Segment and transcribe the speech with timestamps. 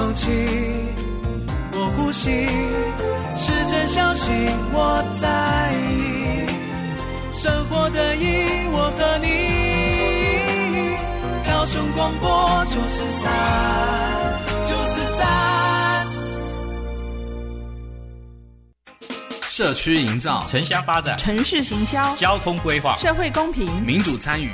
[0.00, 0.30] 空气，
[1.74, 2.46] 我呼吸，
[3.36, 4.32] 时间相信
[4.72, 6.46] 我在意，
[7.34, 10.96] 生活的意义，我和你，
[11.46, 13.30] 高雄广播九四三，
[14.64, 16.06] 九四三，
[19.42, 24.48] 社区营造、城乡发展、城市行销、交通规划、社会公平、民主参与，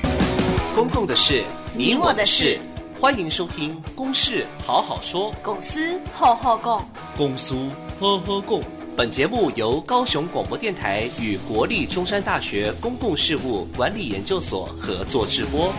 [0.75, 2.59] 公共的事，你我的事。
[2.99, 7.55] 欢迎收听《公事好好说》，公司好好讲，公司
[8.01, 8.63] 呵呵共。
[8.97, 15.71] 本节目由高雄广播电台与国立中山大学公共事务管理研究所合作直播。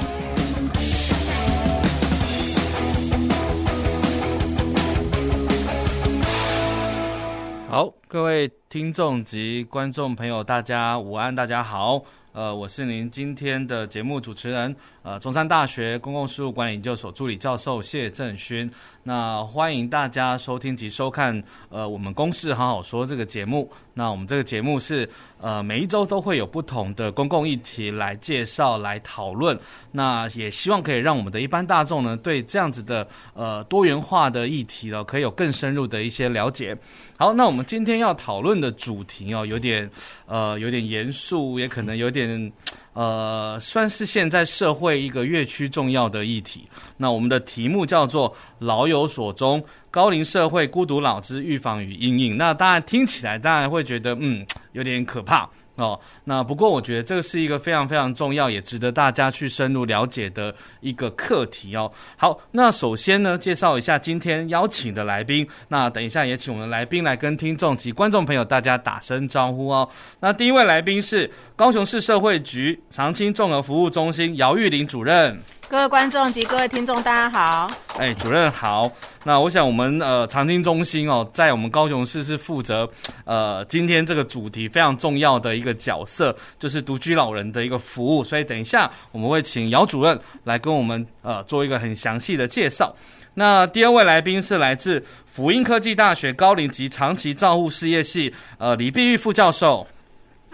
[7.67, 12.03] 好，各位听众及观众朋友，大家午安，大家好。
[12.33, 14.75] 呃，我是您今天的节目主持人，
[15.07, 18.69] 呃，中山大学公共事务管理研究所助理教授谢政勋。
[19.03, 23.71] 那欢迎大家收听及收看，呃，我们公事好好说这个节目。
[23.93, 25.09] 那我们这个节目是，
[25.39, 29.57] 呃，每一周都会有不同的公共议题来介绍、来讨论。
[29.93, 36.77] 那也希望可以让我们的一般大众呢，对这样子的呃多元化的议题呢，可以有更深入的一些了解。
[37.17, 39.89] 好，那我们今天要讨论的主题哦，有点
[40.25, 42.51] 呃有点严肃，也可能有点
[42.97, 46.67] 呃算是现在社会一个越趋重要的议题。
[46.97, 49.63] 那我们的题目叫做“老有所终”。
[49.91, 55.99] 高龄社会孤独老之预防与阴影，那当然听起来当然会觉得嗯有点可怕哦。
[56.25, 61.91] 那不过我觉得这个是一个非常非常重要，也值得大家去深入了解的一个课题哦。
[62.15, 65.47] 好，那首先呢，介绍一下今天邀请的来宾。
[65.69, 69.89] 那等一下也请我们来宾来跟听众及观众朋友大家打声招呼哦。
[70.19, 75.35] 那第一位来宾是高雄市社会局长青综合服务中心姚玉玲主任。
[75.67, 77.67] 各位观众及各位听众，大家好。
[77.97, 78.87] 哎，主任好。
[79.23, 82.87] 那我想我们呃长青中心哦，在我们高雄市是负责
[83.25, 88.23] 呃今天这个主题非常重要的一个角色，就是独居老人的一个服务。
[88.23, 92.95] 所以等一下我们会请姚主任来跟我们呃做一个很详细的介绍。
[93.33, 99.87] 那第二位来宾是来自辅英科技大学高龄及长期照护事业系呃李碧玉副教授。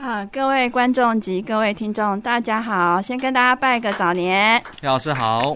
[0.03, 3.01] 啊，各位观众及各位听众，大家好！
[3.01, 4.61] 先跟大家拜个早年。
[4.81, 5.55] 李老师好。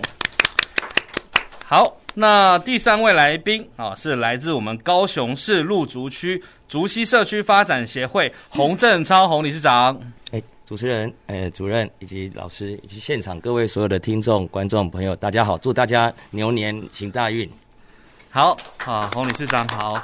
[1.66, 10.00] 好，那第三位来宾啊，是来自我们高雄市鹿竹区竹溪社区发展协会洪正超洪理事长。
[10.32, 15.58] 哎，主持人、哎，主任以及老师以及现场各位所有的听众、观众朋友，大家好！
[15.58, 17.52] 祝大家牛年行大运。
[18.30, 18.56] 好
[18.86, 20.00] 啊，洪理事长好。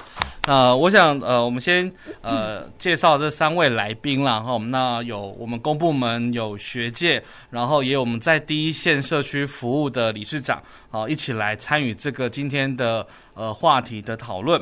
[0.46, 1.90] 呃，我想呃，我们先
[2.22, 4.52] 呃介绍这三位来宾啦哈。
[4.52, 14.62] 我们那有我们公部门，有学界，然后也有我们在第一线社区服务的理事长，好，一起来参与这个今天的呃话题的讨论。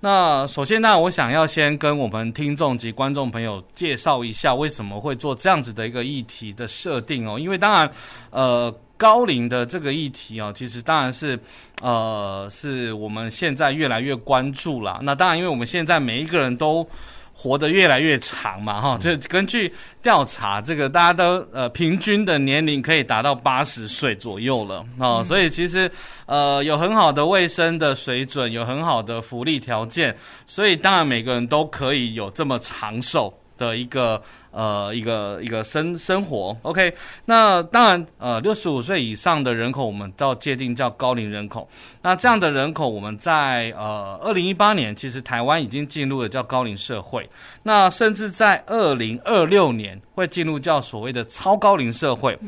[0.00, 7.90] 那首先呢，我想要先跟我们听众及观众朋友介绍一下为什么会做这样子的一个议题的设定哦，因为当然
[8.30, 8.74] 呃。
[9.02, 11.36] 高龄的这个议题啊，其实当然是，
[11.80, 15.00] 呃，是我们现在越来越关注了。
[15.02, 16.88] 那当然，因为我们现在每一个人都
[17.34, 25.90] 活得越来越长嘛，哈，这根据调查，这个大家都呃平均的年龄可以达到八十岁左右了哦，所以其实
[26.26, 34.22] 呃有很好的卫生的水准，有很好的福利条件，所以当然每个人都可以有这么长寿的一个。
[34.54, 36.92] 呃，一个一个生生活，OK，
[37.24, 41.66] 那当然，呃，六十五岁以上的人口，我们到界定叫高龄人口。
[42.02, 47.26] 那这样的人口，我们在呃二零一八年，其实台湾已经进入了叫高龄社会。
[47.62, 52.38] 那甚至在二零二六年，会进入叫所谓的超高龄社会。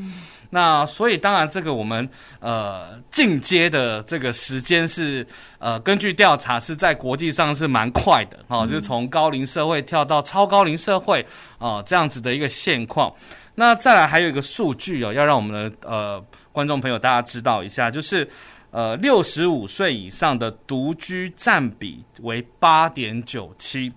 [0.55, 5.27] 那所以当然，这个我们呃进阶的这个时间是
[5.59, 11.27] 呃根据调查是在国际上是蛮快的哦，就是从高龄社会跳到超高龄社会
[11.59, 13.13] 呃，这样子的一个现况。
[13.57, 18.29] 那再来还有一个数据哦，要让我们的呃观众朋友大家知道一下，就是
[18.71, 23.93] 呃六十五岁以上的独居占比为八点九七。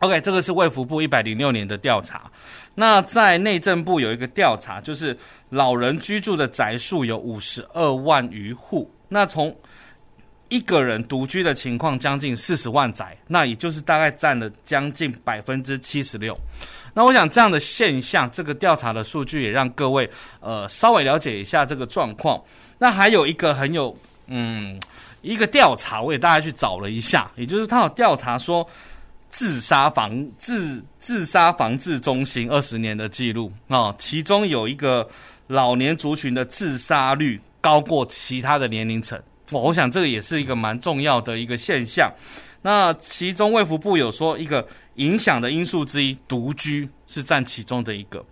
[0.00, 2.30] OK，这个是卫福部一百零六年的调查。
[2.76, 5.16] 那在内政部有一个调查，就是
[5.50, 9.56] 老人居住的宅数有五十二万余户，那从
[10.48, 16.36] 一个人独居的情况将近四十万宅，那也就是大概占了将近百分之七十六。
[16.92, 20.08] 那我想这样的现象，这个调查的数据也让各位
[20.40, 22.42] 呃稍微了解一下这个状况。
[22.78, 24.80] 那还有一个很有嗯
[25.22, 28.68] 一个调查，我给大家去找了一下，也就是他有调查说。
[29.34, 35.08] 自杀防自自杀防治中心二十年的记录啊，其中有一个
[35.48, 39.20] 老年族群的自杀率高过其他的年龄层，
[39.50, 42.08] 我想这个也是一个蛮重要的一个现象。
[42.62, 44.64] 那其中卫福部有说，一个
[44.94, 48.24] 影响的因素之一，独居是占其中的一个。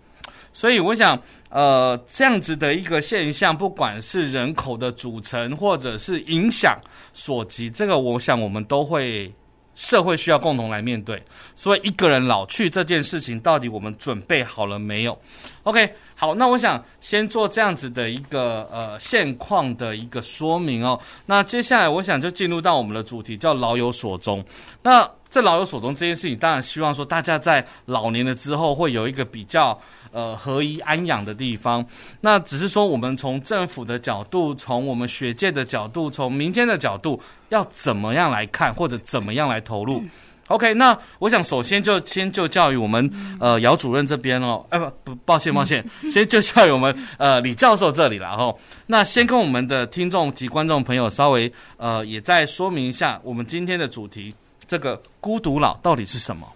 [0.53, 6.79] 所以我想，呃，这样子的一个现象，不管是人口的组成，或者是影响
[7.11, 9.29] 所及，这个我想我们都会。
[9.75, 11.21] 社会需要共同来面对，
[11.55, 15.17] 所以一个人老去这件事情，到底我们准备好了没有
[15.63, 20.99] ？OK，好，那我想先做这样子的一个呃现况的一个说明哦。
[21.25, 24.43] 那接下来我想就进入到我们的主题，叫老有所终。
[24.81, 29.75] 那这老有所终这件事情，当然希望说大家在老年了之后会有一个比较。
[30.15, 31.83] 呃，合宜安养的地方，
[32.21, 37.19] 那只是说我们从政府的角度，从我们学界的角度，从民间的角度，
[37.49, 40.03] 要怎么样来看，或者怎么样来投入
[40.49, 48.53] ？OK，那我想首先就先就教育我们呃姚主任这边哦，哎不不，抱歉抱歉， 先就教育我们呃李教授这里了哈。
[48.85, 54.31] 那先跟我们的听众及观众朋友稍微呃也再说明一下，我们今天的主题，
[54.73, 56.51] 这个孤独老到底是什么？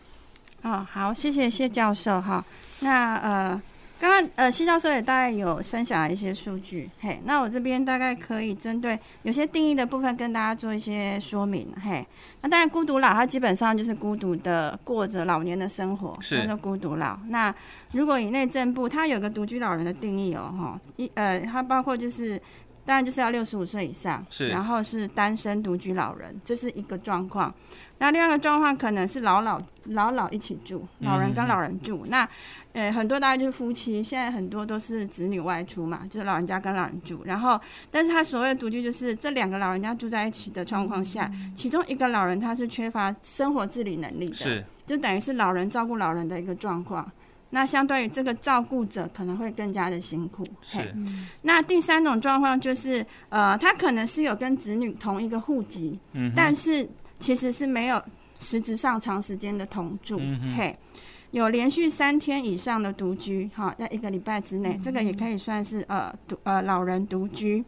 [0.64, 2.44] 哦，好，谢谢谢教授哈。
[2.80, 3.62] 那呃，
[4.00, 12.04] 刚刚呃，谢教授也大概有分享了一些数据，嘿，那我这边大概可以针对有些定义的部分跟大家做一些说明，嘿。
[12.42, 17.20] 那当然，孤独老它基本上就是孤独的过着老年的生活，叫做孤独老。
[17.28, 17.54] 那
[17.92, 22.42] 如果以内政部，它有个独居老人的定义哦，哈，一呃，它包括就是
[22.84, 27.54] 当然就是要六十五岁以上，是，然后是单身独居老人，这是一个状况。
[28.00, 32.30] 那另外一个状况可能是老老老老一起住，老人跟老人住，嗯、那。
[32.74, 37.24] 呃，很多大概就是夫妻，现在很多都是子女外出嘛，就是老人家跟老人住。
[37.26, 37.60] 然后，
[37.90, 47.12] 但是他所谓的独居，就是这两个老人家住在一起的状况下，其中一个老人他是缺乏生活自理能力的，是，就等于是老人照顾老人的一个状况。
[47.50, 50.46] 那相对于这个照顾者可能会更加的辛苦。
[50.62, 50.94] 是。
[51.42, 56.88] 那第三种状况就是，呃，他可能是有跟子女同一个户籍，嗯，但是
[57.20, 58.02] 其实是没有
[58.40, 60.76] 实质上长时间的同住，嗯、嘿。
[61.32, 67.64] 有连续三天以上的独居，哈，在一个礼拜之内，嗯、这个也可以算是呃独呃老人独居。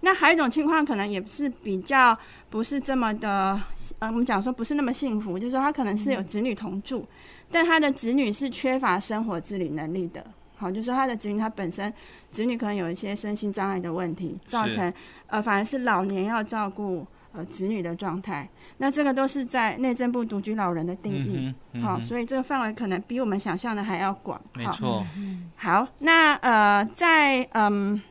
[0.00, 2.16] 那还有一种情况，可能也是比较
[2.50, 3.58] 不是这么的，
[3.98, 7.06] 呃，我们讲说不是那么幸福，就是说他可能是有子女同住，嗯、
[7.50, 10.22] 但他的子女是缺乏生活自理能力的，
[10.56, 11.92] 好，就是说他的子女他本身
[12.30, 14.92] 子女可能有一些身心障碍的问题，造成
[15.28, 17.06] 呃反而是老年要照顾。
[17.38, 18.48] 呃，子女的状态，
[18.78, 24.40] 那这个都是在内政部独居老人的定义，好、嗯嗯哦，所以这个范围可能比我们想象的还要广。
[24.56, 25.06] 没错，
[25.54, 28.02] 好，那呃，在嗯。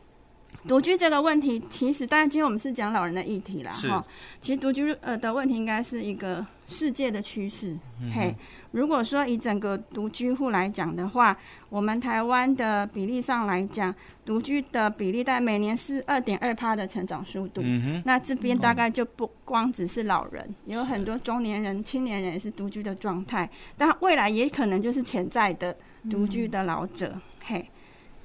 [0.67, 4.03] 独居这个问题，其实当然今天我们是讲老人的议题啦，哈。
[4.41, 7.77] 其实独居呃的问题应该是一个世界的趋势。
[8.01, 8.35] 嗯、嘿，
[8.71, 11.35] 如果说以整个独居户来讲的话，
[11.69, 17.61] 我们台湾的比例上来讲，独居的比例在每年是二点二趴的成长速度。
[17.63, 25.75] 嗯、那这边大概就不光只是老人，嗯、有很多中年人、青年人也是独居的状态，但未来也可能就是潜在的
[26.09, 27.13] 独居的老者。
[27.15, 27.69] 嗯、嘿。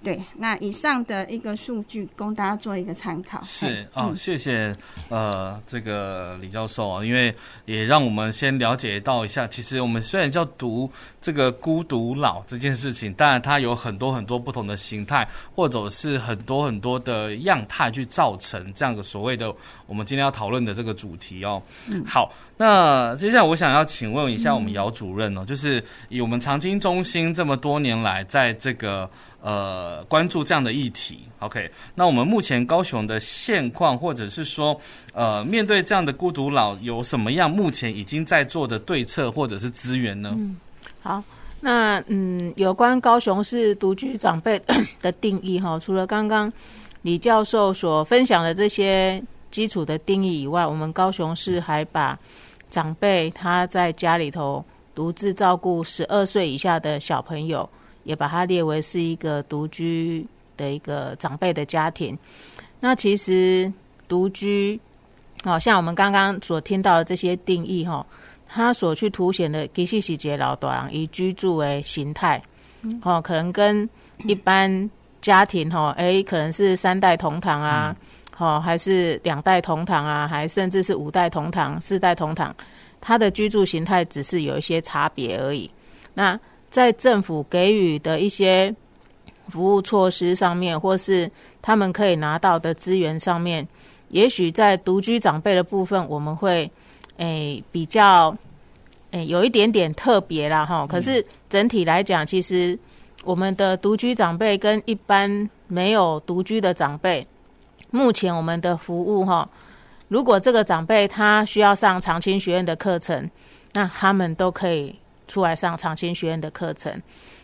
[0.03, 3.41] 对，那以上的一个数据供大家做一个参考。
[3.45, 4.75] 是哦，嗯、谢谢
[5.09, 7.35] 呃这个李教授啊，因为
[7.67, 10.91] 也让我们先了解到一下，其实我们虽然叫读
[11.21, 19.55] 这个孤独老这件事情，当然它有很多很多不同的形态，或者是很多很多的样态去造成这样的所谓的
[19.87, 21.63] 我们今天要讨论的这个主题哦。
[21.89, 29.09] 嗯，好，那接下来我想要请问一下我们姚主任哦，嗯、就是以我们长青中心这么多年来在这个。
[29.43, 31.69] 呃，关注这样的议题，OK。
[31.97, 34.81] 那我们目前高雄的现况，或者是说，
[35.13, 40.33] 呃，面对这样的孤独老，有什么样目前已经在做的对策或者是资源呢？
[40.39, 40.57] 嗯，
[41.03, 41.21] 好，
[41.61, 44.63] 那嗯，有关高雄市独居长辈
[45.01, 46.51] 的定义哈，除了刚刚
[47.03, 49.21] 李教授所分享的这些
[49.51, 52.17] 基础的定义以外，我们高雄市还把
[52.71, 57.69] 长辈他在家里头独自照顾十二岁以下的小朋友。
[58.05, 62.17] 也把它列为是一个独居的一个长辈的家庭。
[62.81, 63.73] 那其实
[64.09, 64.81] 独居，
[65.45, 68.05] 好像我们刚刚所听到的这些定义哈，
[68.49, 72.43] 它所去凸显的其实是一个老短以居住为形态，
[73.03, 73.89] 哦，可能跟
[74.25, 74.91] 一般
[75.21, 77.97] 家庭哈，诶，可能是三代同堂啊，
[78.33, 82.55] 好，还是两代同堂啊，还甚至是五代同堂、四代同堂，
[83.01, 85.71] 它的居住形态只是有一些差别而已。
[86.15, 86.39] 那
[86.73, 88.75] 在政府给予的一些
[89.49, 93.69] 服务措施上面，或是他们可以拿到的资源上面，
[94.09, 96.63] 也许在独居长辈的部分，我们会
[97.19, 98.35] 诶、欸、比较
[99.11, 100.87] 诶、欸、有一点点特别啦哈。
[100.89, 102.77] 可是整体来讲，其实
[103.23, 107.27] 我们的独居长辈跟一般没有独居的长辈，
[107.91, 109.47] 目前我们的服务哈，
[110.09, 113.31] 如果这个长辈他需要上长青学院的课程，
[113.75, 114.97] 那他们都可以
[115.33, 116.93] 出来上长青学院的课程。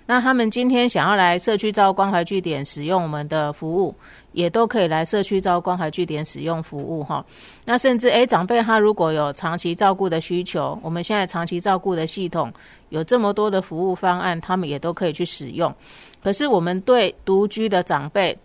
[0.04, 3.94] 那他们今天想要来社区照关怀据点使用我们的服务，
[4.32, 7.24] 也都可以来社区照关怀据点使用服务哈。
[7.64, 12.52] 那甚至诶，长辈他如果有长期照顾的需求，我们现在长期照顾的系统
[12.88, 15.74] 有这么多的服务方案，他们也都可以去使用。
[16.22, 18.36] 可是我们对独居的长辈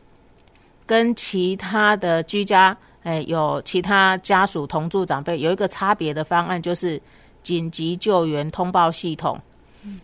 [0.86, 7.02] 跟其他的居家诶有其他家属同住长辈有一个差别的方案，就是
[7.44, 9.40] 紧急救援通报系统。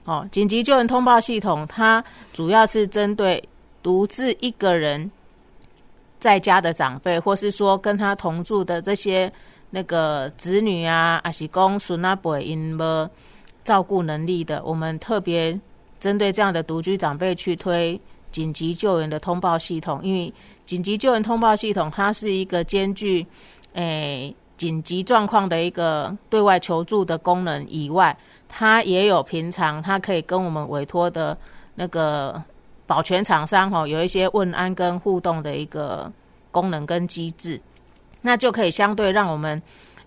[0.03, 2.03] 哦，紧急救援通报系统，它
[2.33, 3.41] 主要是针对
[3.81, 5.09] 独自一个人
[6.19, 9.31] 在家的长辈，或是说跟他同住的这些
[9.69, 13.09] 那个子女啊，还是公孙啊伯因没
[13.63, 15.57] 照顾能力的，我们特别
[15.97, 17.97] 针对这样的独居长辈去推
[18.31, 20.33] 紧急救援的通报系统，因为
[20.65, 23.25] 紧急救援通报系统它是一个兼具
[23.73, 28.15] 诶紧急状况的一个对外求助的功能以外。
[28.51, 31.37] 它也有平常，它可以跟我们委托的
[31.75, 32.41] 那个
[32.87, 36.11] 保全厂商哈，有一些问安跟互动的一个
[36.49, 37.61] 功能跟机制，
[38.23, 39.61] 那就可以相对让我们，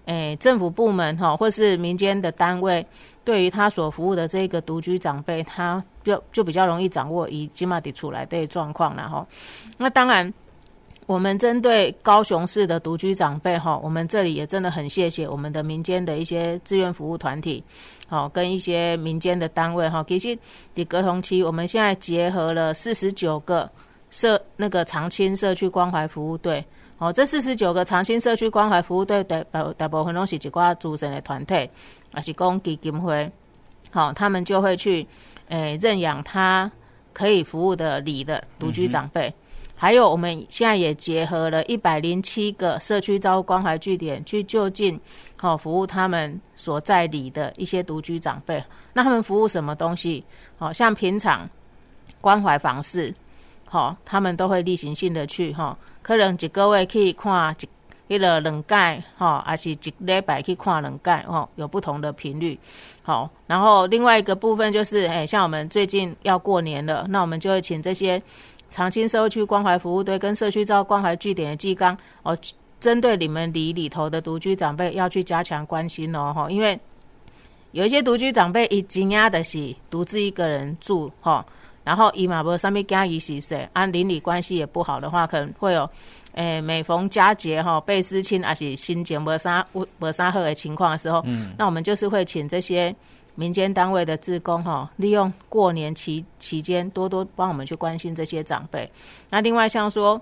[0.06, 2.84] 诶政府部门哈，或是民间的单位，
[3.22, 9.24] 对于他所服务的这个独居长辈，他就就比较容易掌握以金马迪出来的状况了哈。
[9.78, 10.34] 那当然。
[11.06, 17.62] 我们针对高雄市的独居长辈哈，我们这里也真的很谢谢我们的民间的一些志愿服务团体，
[18.08, 20.04] 好跟一些民间的单位哈。
[20.08, 20.38] 其实，
[20.74, 23.68] 在高雄区，我们现在结合了四十九个
[24.10, 26.64] 社那个长青社区关怀服务队，
[26.98, 29.44] 哦，这四十九个长青社区关怀服务队大
[29.76, 31.68] 大部分都是一挂组成的团体，
[32.14, 33.30] 也是公基金会，
[33.90, 35.06] 好，他们就会去
[35.48, 36.70] 诶认养他
[37.12, 39.28] 可以服务的里的独居长辈。
[39.28, 39.34] 嗯
[39.82, 45.00] 还有，我们现在也结合了一百零七个社区照顾关怀据点，去就近
[45.34, 48.62] 好服务他们所在里的一些独居长辈。
[48.92, 50.24] 那他们服务什么东西？
[50.56, 51.50] 好像平常
[52.20, 53.12] 关怀房事，
[53.68, 57.52] 好，他们都会例行性的去哈，可能一个月去看
[58.06, 62.56] 一、迄个两届，哈，还是一礼拜去看两届，哦，有不同的频率。
[63.02, 68.22] 好，然后另外一个部分就是，哎，像我们最近要过年了，那我们就会请这些。
[68.72, 72.36] 长青社区关怀服务队跟社区照关怀据点的纪纲哦，
[72.80, 76.76] 针对你们里里头的独居长辈要去加强关心哦，哈，因为
[77.72, 81.44] 有一些独居长辈已经压的是独自一个人住哈，
[81.84, 85.82] 然后伊嘛无上面加一些谁，按邻里关系也不好的话，可能会有
[86.32, 92.94] 诶、欸、每逢佳节哈被思亲，而且心情无啥无啥好的情况的时候，嗯，那我们就是会请这些。
[93.34, 98.90] 民间单位的志工哈，利用过年期期间多多帮我们去关心这些长辈。
[99.30, 100.20] 那另外像说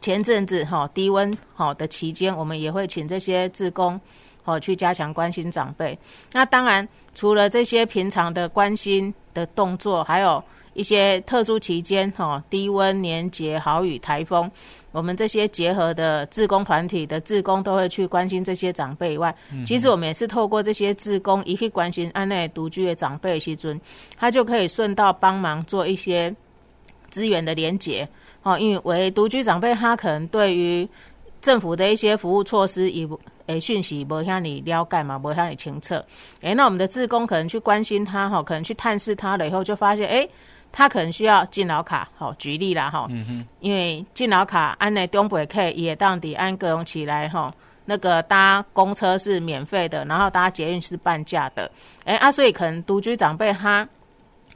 [0.00, 4.00] 前阵子哈低温好的期间，我们也会请这些志工
[4.44, 5.98] 哦去加强关心长辈。
[6.32, 10.42] 那当然除了这些平常的关心的动作，还有。
[10.74, 14.50] 一些特殊期间，哈，低温、年节、豪雨、台风，
[14.92, 23.80] 我们这些结合的志工团体的志工都会去关心这些长辈以外，其实我们也是透过这些志工，一去关心安内独居的长辈时阵，
[24.16, 26.34] 他就可以顺道帮忙做一些
[27.08, 28.08] 资源的连结，
[28.42, 30.88] 哦，因为为独居长辈，他可能对于
[31.40, 33.08] 政府的一些服务措施以
[33.46, 35.94] 诶讯息不向你了解嘛，不向你清楚，
[36.40, 40.28] 诶，那我们的志工可能去关心他，哈，可能去探视他了以后，就发现，诶。
[40.76, 43.08] 他可能需要敬老卡，好举例啦，哈，
[43.60, 47.54] 因为敬老卡按内东北客也当地按各种起来，哈，
[47.84, 51.70] 那个搭公车是免费的，然后搭捷运是半价的，
[52.04, 53.88] 哎啊，所以可能独居长辈他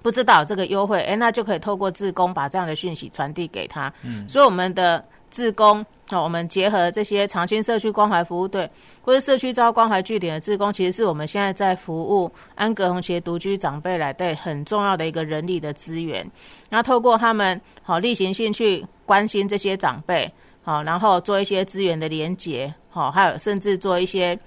[0.02, 5.86] 不知道这个优惠，哎，那就可以透过自工把这样的讯息传递给他，嗯，所以我们的自工。
[6.10, 8.68] 好，我们结合这些长青社区关怀服务队
[9.02, 16.26] 或者社区招关怀据点的志工，其实是我们现在在服务安格红旗独居长辈来对很重要的一个人力的资源。
[16.70, 24.38] 那透过他们好例行性去关心这些长辈，好，然后做一些资源的连结，好，还有甚至做一些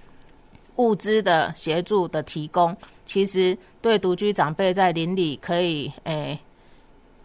[0.77, 2.75] 物资的协助的提供，
[3.05, 6.39] 其实对独居长辈在邻里可以诶、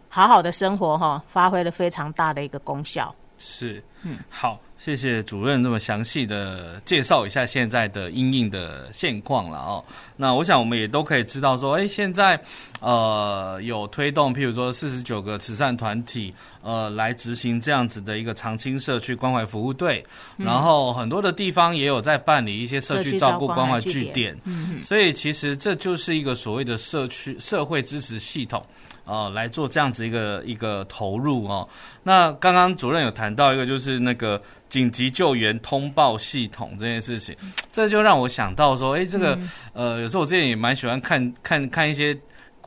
[0.09, 3.15] 好好的生活哈，发挥了非常大的一个功效。
[3.49, 9.83] 是，嗯，好，谢谢主任这么详细的介绍一下现在的因应的现况了哦。
[10.17, 12.39] 那我想我们也都可以知道说，哎，现在
[12.81, 28.61] 呃有推动，譬如说四十九个慈善团体呃来执行这样子的一个长青社区关怀服务队，嗯，然后很多的地方也有在办理一些社区照顾关怀据点，嗯，所以其实这就是一个所谓的社区社会支持系统。
[29.07, 31.67] 哦，来做这样子一个一个投入哦。
[32.03, 37.35] 那刚刚主任有谈到一个，就是那个紧急救援通报系统这件事情，
[37.71, 42.15] 这就让我想到说，哎，这个、嗯、呃，有时候我之前也蛮喜欢看看看一些。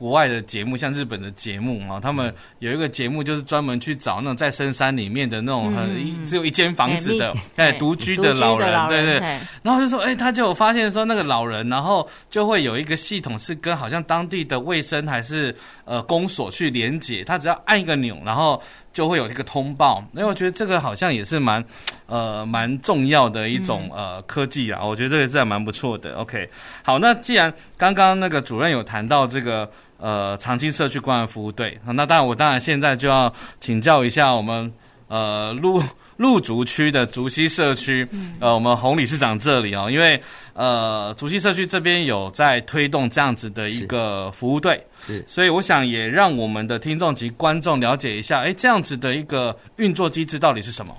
[0.01, 9.39] 国外的节目，像日本的节目啊，他们有一个节目就是专门去找那种在深山里面的那种很、嗯、只有一间房子的哎独居的老人，老人对对。
[9.61, 15.55] 然后就说，哎，他就有发现说那个老人，然后就会有一个系统是跟好像当地的卫生还是
[15.85, 18.59] 呃公所去连接，他只要按一个钮，然后
[18.91, 20.03] 就会有一个通报。
[20.13, 21.63] 因为我觉得这个好像也是蛮
[22.07, 26.15] 呃蛮重要的一种呃科技啊，我觉得这个是还蛮不错的。
[26.15, 26.49] OK，
[26.81, 29.71] 好，那既然刚刚那个主任有谈到这个。
[30.01, 34.73] 呃，长青社区关爱服务队，那当然，我当然现在就要请教一下我们
[35.07, 35.79] 呃路
[36.17, 38.07] 路竹区的竹溪社区，
[38.39, 40.19] 呃，我们洪理事长这里哦，因为
[40.53, 50.97] 呃竹溪社区这边有在推动这样子的一个服务队，是，所以我想也让我们的听众及观众了解一下，哎，这样子的一个运作机制到底是什么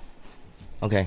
[0.78, 1.04] ？OK，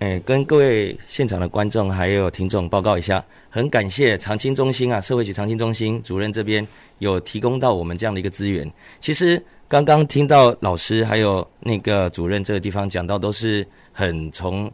[0.00, 3.24] 哎，跟各位现场的观众还有听众报告一下。
[3.50, 6.64] 很感谢长青中心啊，社会局长青中心主任这边
[6.98, 8.70] 有提供到我们这样的一个资源。
[9.00, 14.70] 其实刚刚听到老师还有那个主任这个地方讲到，都是很从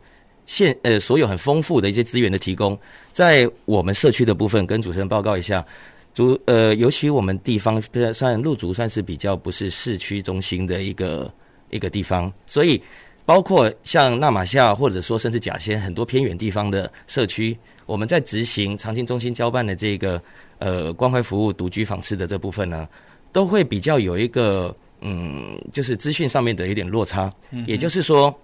[0.47, 2.78] 现呃所有很丰富的一些资源的提供。
[3.12, 5.64] 在我们社区的部分，跟主持人报告一下，
[6.12, 11.33] 主呃尤其我们地方算陆竹算是比较不是市区中心的一个
[11.71, 12.81] 一个地方，所以
[13.26, 17.57] 包括像纳玛夏或者说甚至甲仙很多偏远地方的社区。
[17.87, 20.23] 我们在执行长青中心交办的这个
[20.59, 22.88] 呃关怀服务独居访视的这部分呢，
[23.31, 27.31] 都会比较有一个嗯，就是资讯上面的有点落差。
[27.66, 28.35] 也就是说，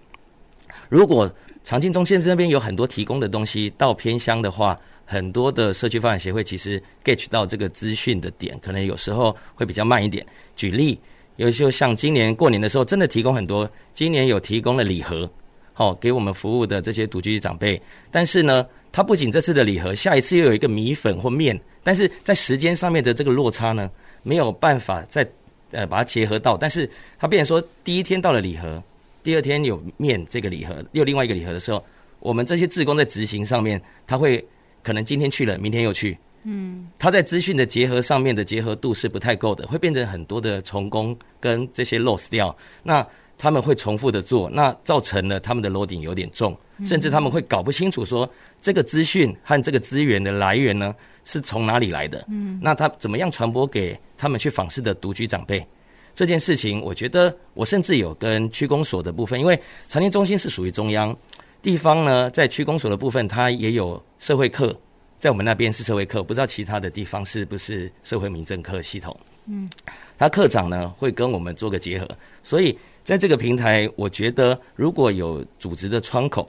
[0.91, 1.31] 如果
[1.65, 10.25] 长青中心这边有很多提供的东西到偏乡的话，很多的社区发展协会其实 get 到这个资讯的点，可能有时候会比较慢一点。
[10.55, 11.01] 举例，
[11.41, 15.29] 有时候像今年过年的时候，真的提供很多，今年有提供了礼盒，
[15.73, 17.81] 好给我们服务的这些独居长辈，
[18.11, 18.67] 但是呢。
[18.93, 23.89] 他不仅这次的礼盒，下一次又有一个米粉或面，但是在时间上面的这个落差呢，
[24.25, 25.25] 没有办法再
[25.71, 26.57] 呃把它结合到。
[26.57, 28.83] 但是他变成说，第一天到了礼盒，
[29.23, 31.81] 第二天有面这个礼盒，又另外一个礼盒的时候，
[32.19, 34.45] 我们这些志工在执行上面，他会
[34.83, 42.57] 可能今天去了，明天又去，嗯，他在资讯的结合上面的结合度是不太够的，会变成很多的重工跟这些 loss 掉。
[42.83, 52.25] 那他们会重复的做，那造成了他们的 loading 有点重，甚至他们会搞不清楚说这个资讯和这个资源的来源呢是从哪里来的。
[52.29, 55.67] 嗯，那他怎么样传播给他们去访视的独居长辈？
[56.15, 61.17] 这件事情，我觉得我甚至有跟区公所的部分，因为长宁中心是属于中央
[61.63, 64.79] 地方呢，在区公所的部分，它也有社会课，
[65.21, 69.17] 在我们那边是社会课，不知道其他的地方是不是社会民政课系统。
[69.47, 69.71] 嗯，
[70.19, 72.09] 他课长呢会跟我们做个结合，
[72.43, 72.77] 所以。
[73.03, 76.49] 在这个平台，我觉得如果有组织的窗口，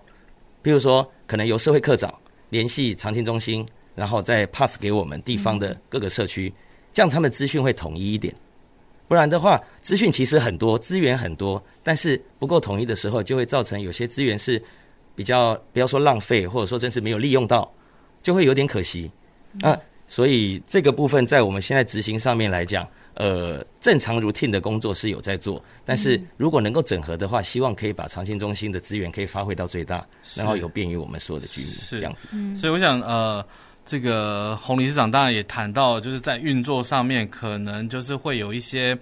[0.62, 2.14] 比如说可能由社会课长
[2.50, 6.54] 联系长青中心，然后再 pass 给我们地方的各个社区，
[6.92, 8.36] 这样他们资讯会统一一点。
[9.08, 14.62] 不然的话，资讯其实很多，资源很多，但是不够统一的时候，就会造成有些资源是
[15.16, 17.74] 比较不要说浪费，或者说真是没有利用到，
[18.22, 19.10] 就会有点可惜。
[19.62, 22.88] 啊，所以这个部分在我们现在执行上面来讲。
[23.16, 30.04] 呃，正常 routine 的工作是有在做，但是如果能够整合的话，希望可以把长青中心的资源可以发挥到最大，
[30.34, 32.30] 然后有便于我们所有的居民，是这样子。
[32.56, 33.46] 所以我想，呃，
[33.86, 38.98] 这个洪理事长当然也谈到，就是在运作上面，可能就是会有一些。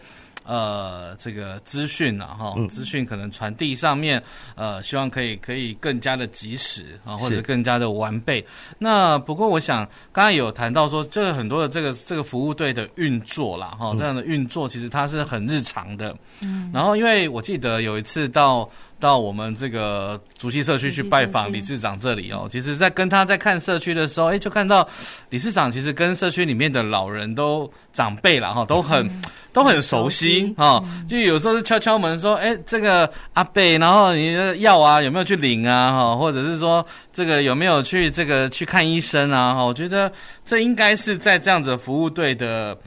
[0.49, 4.21] 呃，这个资讯啊，哈，资讯可能传递上面，
[4.55, 8.43] 呃，希望可以可以更加的及时啊，或者更加的完备。
[8.79, 16.17] 那不过，我想刚才有谈到说，这个很多的这个这个服务队的运作啦，哈，这样的运作其实它是很日常的。
[16.41, 18.67] 嗯，然后因为我记得有一次到。
[18.99, 24.87] 到我们这个竹溪社区去拜访理事长这里哦，其实，在跟他在看社区的时候，哎，就看到
[25.29, 29.09] 理事长其实跟社区里面的老人都长辈了哈，都很
[29.53, 40.11] 都很熟悉哈，就有时候是敲敲门说，哎，这个阿贝，然后你的药啊有没有去领啊哈，或者是说这个有没有去这个去看医生啊哈，我觉得
[40.45, 42.77] 这应该是在这样子服务队的。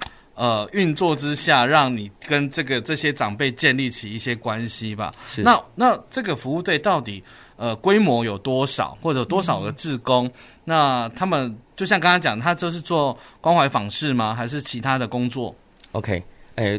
[0.43, 5.09] 呃，运作之下，让你跟这个这些长辈建立起一些关系吧。
[5.29, 5.41] 是。
[5.41, 7.23] 那那这个服务队到底
[7.55, 10.27] 呃规模有多少，或者多少个志工？
[10.27, 10.33] 嗯、
[10.65, 14.35] 那他们就像刚刚讲，他就是做关怀访视吗？
[14.35, 15.55] 还是其他的工作
[15.93, 16.21] ？OK，
[16.57, 16.77] 呃，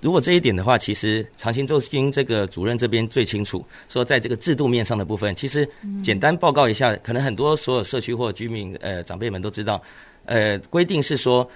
[0.00, 3.62] 如果这一点的话，其实长青中心这个主任这边最清楚。
[3.90, 5.68] 说在这个制度面上的部分，其实
[6.02, 9.78] 简单报告一下，可能很多所有社区或居民呃长辈们都知道，
[10.24, 11.46] 呃，规定是说。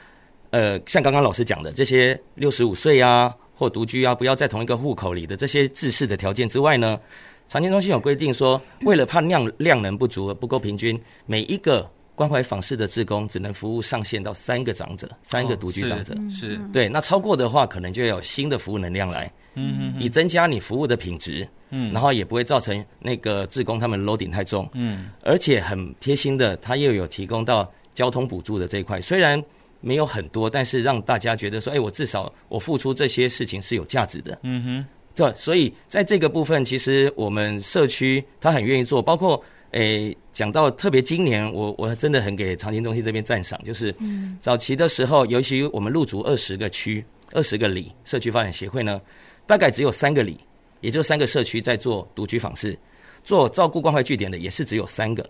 [0.53, 7.01] 呃，像刚刚老师讲的这些六十五岁啊，或独居啊，不要在同一个户口里的这些自适的条件之外呢，
[7.49, 16.13] 常见中心有规定说，为了怕量量能不足而不够平均，每一个关怀访视的志工只能服务上限到三个长者，三个独居长者。
[16.13, 16.61] 哦、是，是。
[16.71, 29.43] 对，那超过的话，可能就要有新的服务能量来，嗯嗯，以增加你服务的品质，嗯，然后也不会造成那个志工他们 loading 太重，嗯，而且很贴心的，他又有提供到交通补助的这一块，虽然
[29.83, 39.45] 没有很多，但是让大家觉得说，哎，我至少我付出这些事情是有价值的，嗯哼，对，所以在这个部分，其实我们社区他很愿意做，包括。
[39.73, 43.95] 诶，讲到特别今年，我我真的很给长青中心这边赞赏，就是
[44.39, 49.01] 早期的时候，尤其我们入足二十个区、二十个里社区发展协会呢，
[49.47, 50.39] 大概只有三个里，
[50.83, 52.79] 也就三个社区在做独居访视，
[53.25, 55.27] 做照顾关怀据点的也是只有三个。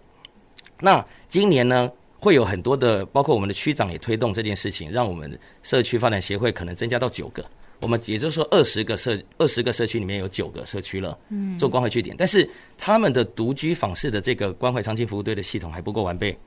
[0.80, 1.88] 那今年呢，
[2.22, 7.44] 会有很多的，包括我们的区长也推动这件事情，让我们社区发展协会可能增加到九个。
[7.80, 16.38] 我们也就是说，二十个社二十个社区里面有九个社区了，嗯，做关怀据点，但是他们的独居访视的这个关怀长期服务队的系统还不够完备，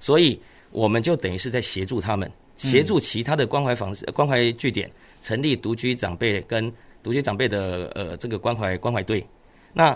[0.00, 9.22] 所以我们就等于是在协助他们，协助其他的关怀访视关怀据点成立独居长辈跟独居长辈的呃这个关怀关怀队。
[9.74, 9.94] 那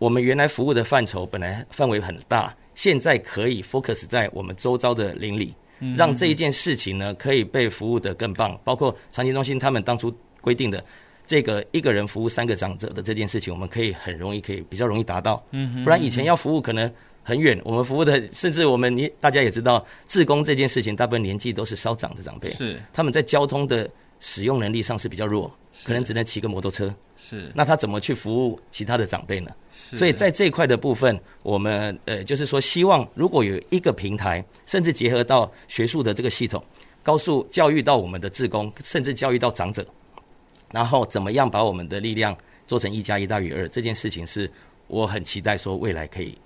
[0.00, 5.54] 我们原来服务的范畴本来范围很大，现在可以 focus 在我们周遭的邻里，
[5.96, 10.12] 让这一件事情呢可以被服务的更棒，包括长期中心他们当初。
[10.42, 10.84] 规定的
[11.24, 15.40] 这个一个人服务三个长者的这件事情，我们可以很容易可以比较容易达到。
[15.52, 26.92] 嗯，不然以前要服务可能很远，我们服务的甚至我们你大家也知道，志工这件事情大部分年纪都是稍长的长辈，是他们在交通的使用能力上是比较弱，可能只能骑个摩托车。
[27.32, 29.50] 是，那他怎么去服务其他的长辈呢？
[29.72, 36.62] 是，所以在这一块的部分，我们呃就是说，希望如果有一个平台，甚至结合到学术的这个系统，
[37.02, 39.82] 告诉教育到我们的职工，甚至教育到长者。
[40.70, 43.66] 然后怎么样把我们的力量做成一加一大于二？
[43.68, 44.50] 这件事情是
[44.86, 46.36] 我很期待说未来可以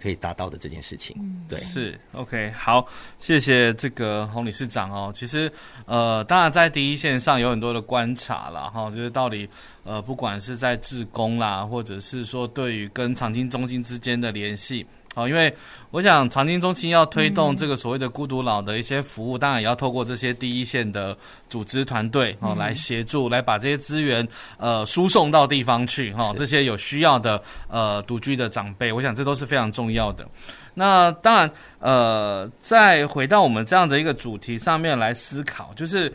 [0.00, 1.16] 可以达到的这件事情。
[1.48, 2.86] 对，是 OK，好，
[3.18, 5.12] 谢谢这个洪理事长哦。
[5.14, 5.50] 其实
[5.86, 9.48] 呃，当然在第一线上有很多的观察啦哈，就是到底
[9.84, 14.86] 呃，不管是在志工啦，或者是说对于跟长青中心之间的联系。
[15.16, 15.50] 好，因为
[15.92, 21.16] 我想长青中心要推动这个所谓的孤独老的一些服务，当然也要透过这些第一线的
[21.48, 26.34] 组织团队哦来协助，来把这些资源呃输送到地方去哈。
[26.36, 30.28] 这些有需要的呃独居的长辈，我想这都是非常重要的。
[30.74, 36.12] 那当然呃，再回到我们这样的一个主题上面来思考，就是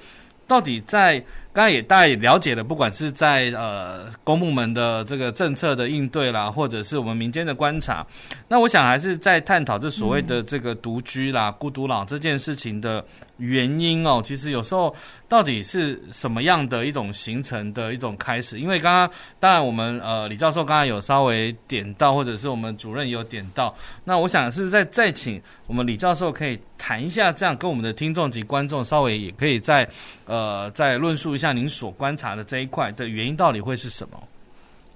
[0.48, 1.26] 到底在。
[1.54, 8.08] 刚才也大家也了解了，不管是在呃公部门的这个政策的应对啦，或者是我们民间的观察，
[8.48, 13.04] 那我想还是在探讨这所谓的这个独居啦、孤独老这件事情的
[13.36, 14.22] 原因哦。
[14.24, 14.96] 其实有时候
[15.28, 18.58] 到底是什么样的一种形成的一种开始？
[18.58, 29.86] 因为刚刚当然我们呃李教授刚才有稍微点到，或者是我们主任也有点到，那我想是不是再再请我们李教授可以谈一下，这样跟我们的听众及观众稍微也可以再
[30.26, 31.41] 呃再论述一。
[31.42, 34.24] 像您所观察的这一块的原因到底会是什么？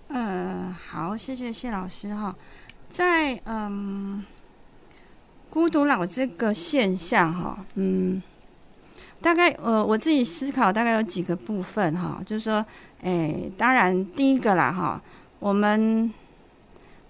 [0.10, 2.36] 呃，好，谢谢谢老师哈。
[2.88, 4.24] 在嗯，
[5.50, 8.22] 孤独老这个现象哈，嗯，
[9.20, 12.64] 大概呃我自己思考大概有几个部分哈，就是说，
[13.02, 15.02] 哎，当然第一个啦哈，
[15.40, 16.14] 我们。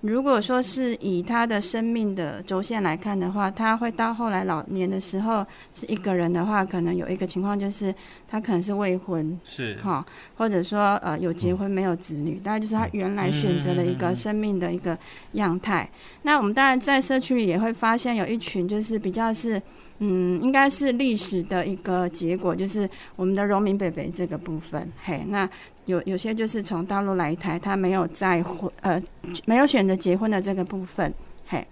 [0.06, 7.94] 如果说是以他的生命的轴线来看的话，他会到后来老年的时候是一个人的话，可能有一个情况就是
[8.28, 10.06] 他可能是未婚，是哈，
[10.38, 14.98] 或者说呃有结婚没有子女，大概就是他原来选择了一个生命的一个
[15.34, 15.90] 样态。
[16.22, 19.62] 那我们当然在社区里也会发现有一群就是比较是
[20.00, 25.50] 嗯，应该是历史的一个结果，就是我们的荣民北北这个部分，嘿，那。
[25.86, 29.00] 有有些就是从大陆来台，他没有再婚，呃，
[29.46, 31.14] 没有选择结婚的这个部分，
[31.46, 31.64] 嘿，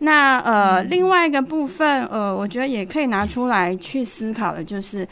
[0.00, 5.08] 那呃，另外一个部分，呃，我觉得也可以拿出来去思考的，就是，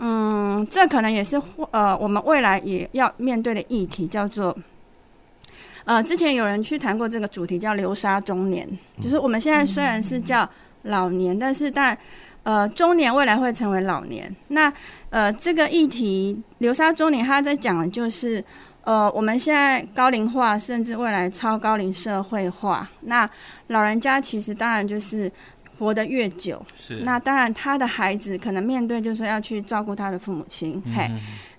[0.00, 4.58] 嗯，这可能也是呃，我们未来也要面对的议题，叫做，
[5.84, 8.68] 呃，之前有人去谈过这个主题，叫流沙中年，
[9.00, 10.50] 就是我们现在虽然是叫
[10.82, 11.96] 老年，但是但。
[12.44, 14.34] 呃，中年未来会成为老年。
[14.48, 14.72] 那
[15.10, 18.44] 呃，这个议题流沙中年，他在讲的就是，
[18.82, 22.90] 呃，我们现在高龄化，甚至未来超高龄社会化。
[23.02, 23.30] 那
[23.68, 25.30] 老人家其实当然就是
[25.78, 27.02] 活得越久，是。
[27.04, 31.10] 那当然他的孩子可能面对就是要去照顾他的父母亲，嗯、嘿。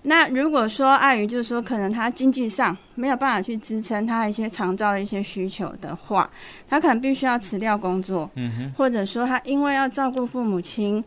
[0.06, 6.28] 那如果说碍于就是说，可能他经济上没有办法去支撑他一些长照的一些需求的话，
[6.68, 11.02] 他可能必须要辞掉工作，嗯哼，或者说他因为要照顾父母亲，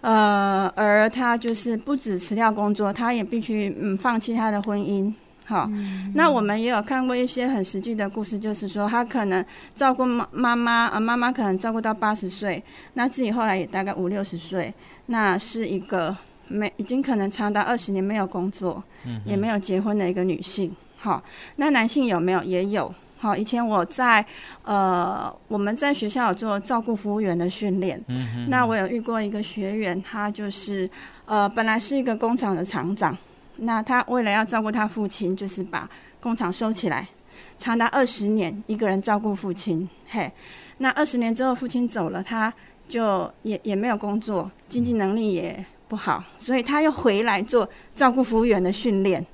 [0.00, 5.12] 呃，而他就是不止辞掉工作，他也必须嗯放弃他的婚姻，
[5.44, 5.68] 好，
[6.14, 12.62] 那我们也有看过一些很实际的故事，就是说他可能照顾妈妈妈呃，妈妈可能照顾到八十岁，
[12.94, 14.72] 那自己后来也大概五六十岁，
[15.06, 16.16] 那是一个
[16.48, 20.74] 没已经可能长达二十年没有工作，嗯也没有结婚的一个女性。
[20.96, 21.22] 好，
[21.56, 22.42] 那男性有没有？
[22.42, 22.92] 也有。
[23.18, 24.24] 好，以前我在
[24.62, 30.88] 呃我们在学校有做照顾服务员的训练，嗯那我有遇过一个学员，他就是
[31.24, 33.16] 呃本来是一个工厂的厂长。
[33.56, 35.88] 那他为了要照顾他父亲，就是把
[36.20, 37.08] 工厂收起来，
[37.56, 39.88] 长达二十年一个人照顾父亲。
[40.08, 40.30] 嘿，
[40.76, 42.52] 那二十年之后父亲走了，他
[42.86, 49.24] 就也也没有工作，经济能力也不好，所以他又回来做照顾服务员的训练，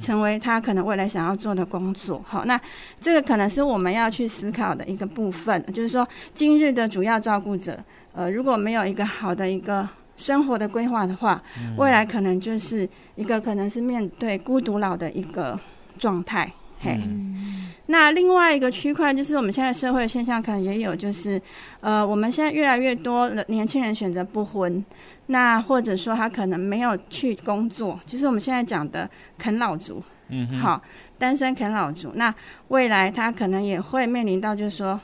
[0.00, 2.22] 成为他可能未来想要做的工作。
[2.26, 2.60] 好，那
[3.00, 7.78] 这个可能是我们要去思考的一个部分，就是说今日的主要照顾者，
[8.14, 9.88] 呃，如果没有一个好的一个。
[10.16, 11.42] 生活的规划的话，
[11.78, 15.58] 未来可能就是一个可能是面对孤独老的一个
[15.98, 16.52] 状态。
[16.78, 17.00] 嘿，
[17.86, 21.40] 那另外一个区块就是我们现在社会的现象，可能也有就是，
[21.80, 24.84] 呃，我们现在越来越多的年轻人选择不婚，
[25.30, 30.02] 那或者说他可能没有去工作，就是我们现在讲的啃老族。
[30.28, 30.80] 嗯，好，
[31.18, 32.34] 单身啃老族，那
[32.68, 35.00] 未来他可能也会面临到就是说。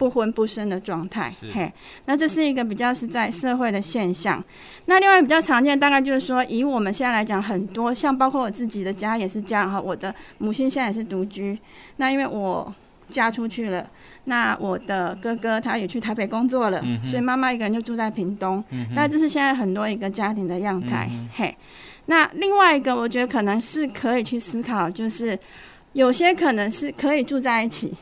[0.00, 1.70] 不婚不生的状态，嘿，
[2.06, 4.42] 那这是一个比较是在社会的现象。
[4.86, 9.78] 那另外比较常见，大概就是说，以我们现在来讲，很多像包括我自己的家也是这样哈。
[9.78, 11.58] 我的母亲现在也是独居，
[11.98, 12.74] 那因为我
[13.10, 13.86] 嫁出去了，
[14.24, 18.62] 那我的哥哥他也去台北工作了，嗯、所以妈妈一个人就住在屏东。
[18.70, 21.56] 嗯、那这是现在很多一个家庭的样态，嗯、嘿。
[22.06, 25.38] 那另外一个，我觉得可能是可以去思考，就是
[25.92, 27.94] 有些可能是可以住在一起，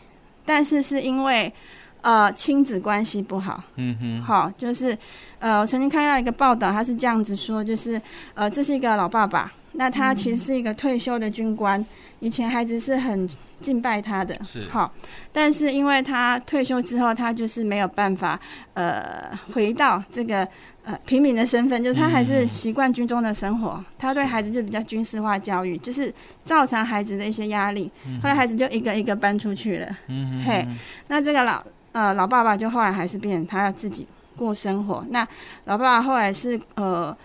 [0.44, 1.52] 但是是因为。
[2.00, 4.96] 呃，亲子关系不好，嗯哼，好，就是，
[5.40, 8.00] 呃，我曾经看到一个报道，他是这样子说，就是，
[8.35, 11.85] 呃，这是一个老爸爸，那他其实是一个退休的军官，
[12.20, 13.28] 以前孩子是很
[13.61, 14.92] 敬拜他的，是，好，
[15.33, 18.38] 但是因为他退休之后，他就是没有办法，
[18.74, 20.46] 呃，回到这个
[20.85, 27.90] 呃平民的身份，就是他还是习惯军中的生活，他对孩子就比较军事化教育，就是造成孩子的一些压力，
[28.22, 30.66] 后来孩子就一个一个搬出去了，嗯嘿，
[31.09, 31.62] 那这个老。
[31.92, 35.04] 呃，老爸爸就后来还是变，他要自己过生活。
[35.09, 35.26] 那
[35.64, 37.16] 老爸爸后来是呃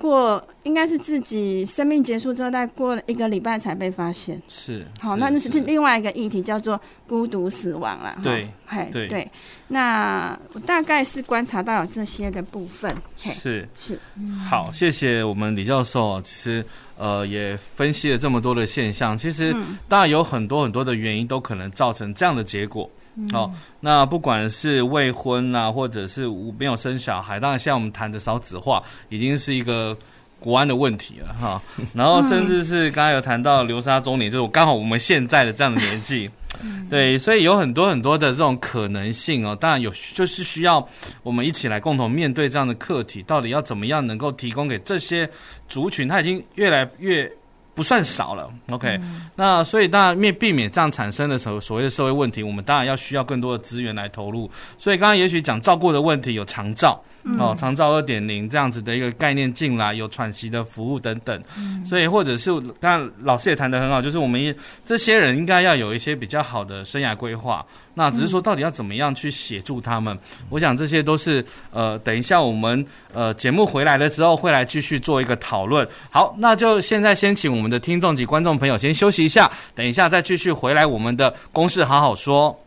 [0.00, 4.40] 过，应该是自己生命结束之后，再过了一个礼拜才被发现。
[4.48, 8.16] 是，好，那那是另外一个议题，叫做孤独死亡了。
[8.22, 9.30] 对，嘿，对对。
[9.68, 12.92] 那我大概是观察到有这些的部分。
[13.18, 14.00] 是是，是
[14.48, 16.20] 好，谢谢我们李教授。
[16.22, 16.64] 其实
[16.96, 19.54] 呃也分析了这么多的现象，其实
[19.86, 22.90] 当然有很多很多的原因都可能造成这样的结果。
[23.32, 26.26] 哦，那不管是未婚啊，或者是
[26.58, 29.96] 没有生小孩，当然现在我们谈的少子化，已经是一个
[30.38, 31.60] 国安的问题了哈。
[31.92, 36.30] 然后甚至是刚才有谈到流沙中年，就是刚好我们现在的这样的年纪，
[36.88, 39.54] 对，所以有很多很多的这种可能性哦。
[39.60, 40.88] 当然有，就是需要
[41.22, 45.28] 我们一起来共同面对这样的课题，到底要怎么样能够提供给这些
[45.68, 47.30] 族群，他已经越来越。
[47.74, 54.50] 不算少了，OK，嗯，那所以当然面避免这样产生的所所谓的社会问题，我们当然要需要更多的资源来投入。
[54.76, 57.02] 所以刚刚也许讲照顾的问题有长照。
[57.38, 64.54] 哦，长照二点零这样子的一个概念进来，有喘息的服务等等，嗯、所以或者是刚刚老师也谈得很好，就是我们
[64.84, 67.64] 这些人应该要有一些比较好的生涯规划。
[67.92, 70.14] 那只是说到底要怎么样去协助他们？
[70.14, 75.86] 嗯、我想这些都是呃，等一下我们呃节目回来了之后会来继续做一个讨论。
[76.08, 82.58] 好，那就现在先请我们的听众及观众朋友先休息一下，等一下再继续回来我们的公事好好说。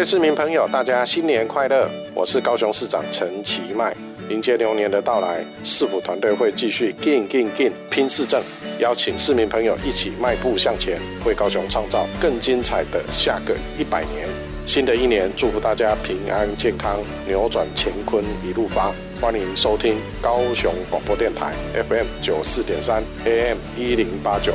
[0.00, 1.86] 位市民朋友，大家新年快乐！
[2.14, 3.94] 我是高雄市长陈其迈。
[4.30, 8.42] 迎接牛年的到来，市府团队会继续劲劲劲拼市政，
[8.78, 14.26] 邀请市民朋友一起迈步向前，为高雄创造更精彩的下个一百年。
[14.64, 18.94] 新的一年，祝福大家平安健康，扭转乾坤一路发。
[19.20, 24.54] 欢迎收听高雄广播电台 FM 九四点三 AM 一零八九。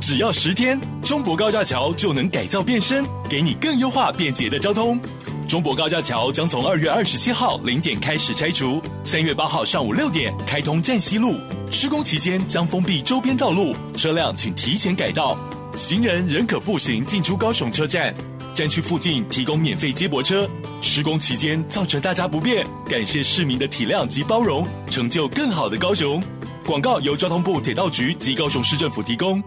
[0.00, 5.00] 只要十天，中博高架桥就能改造变身，给你更优化便捷的交通。
[5.48, 11.34] 中博高架桥将从二月二十七号零点开始拆除，三月八号上午六点开通站西路。
[11.70, 15.36] 施工期间将封闭周边道路，车辆请提前改道。
[15.74, 18.14] 行人仍可步行进出高雄车站，
[18.54, 20.48] 站区附近提供免费接驳车。
[20.80, 26.22] 施工期间造成大家不便，感谢市民的体谅及包容，成就更好的高雄。
[26.64, 29.42] 广告由交通部铁道局及高雄市政府提供。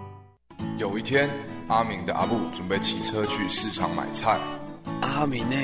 [0.79, 1.29] 有一天，
[1.67, 4.39] 阿明的阿布准备骑车去市场买菜。
[5.01, 5.57] 阿明呢？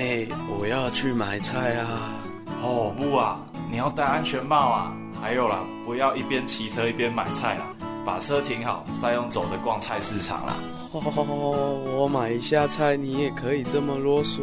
[0.49, 2.19] 我要去买菜啊！
[2.61, 3.39] 哦不啊，
[3.71, 4.93] 你要戴安全帽啊！
[5.21, 7.65] 还有啦，不要一边骑车一边买菜啦，
[8.05, 10.53] 把车停好，再用走的逛菜市场啦。
[10.91, 14.41] 哦，我买一下菜，你也可以这么啰嗦？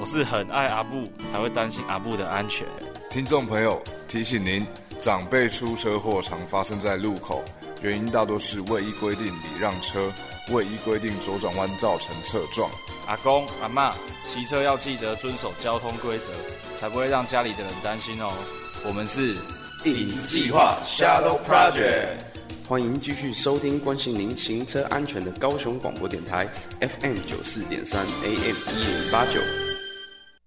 [0.00, 2.66] 我是很爱阿布，才会担心阿布的安全。
[3.08, 4.66] 听众朋友提醒您，
[5.02, 7.42] 长辈出车祸常发生在路口，
[7.82, 10.12] 原因大多是未依规定礼让车，
[10.52, 12.70] 未依规定左转弯造成侧撞。
[13.08, 13.92] 阿公阿妈，
[14.24, 16.30] 骑车要记得遵守交通规则，
[16.78, 18.32] 才不会让家里的人担心哦。
[18.86, 19.34] 我们是
[19.86, 22.18] 影子计划 Shadow Project，
[22.68, 29.71] 欢迎继续收听关心您行车安全的高雄广播电台 FM 九四点三 AM 一零八九。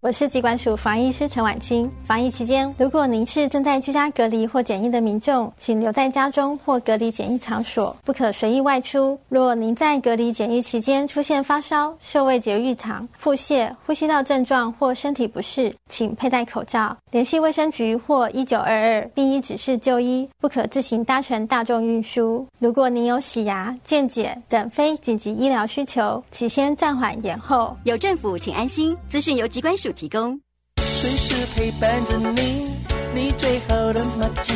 [0.05, 1.91] 我是疾管署防疫师陈婉清。
[2.03, 9.19] 防疫期间，如果您是正在居家隔离或检疫的民众，请留在家中或隔离检疫场所，不可随意外出。
[9.29, 22.45] 若您在隔离检疫期间出现发烧、嗅味觉异常、腹泻、呼吸道症状或身体不适，请佩戴口罩，联系卫生局或一九二二，并依指示就医，不可自行搭乘大众运输。
[22.59, 27.75] 如果您有洗牙、健检等非紧急医疗需求，请先暂缓延后。
[27.85, 28.95] 有政府，请安心。
[29.09, 30.39] 资讯由疾管署提供，
[30.81, 32.67] 随时陪伴着你，
[33.15, 34.53] 你最好的麻吉，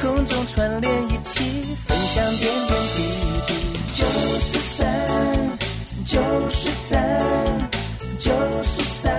[0.00, 3.02] 空中串联一起，分享点点滴
[3.48, 3.54] 滴。
[3.92, 4.86] 九十三，
[6.06, 7.68] 九十三，
[8.20, 8.30] 九
[8.62, 9.12] 十三，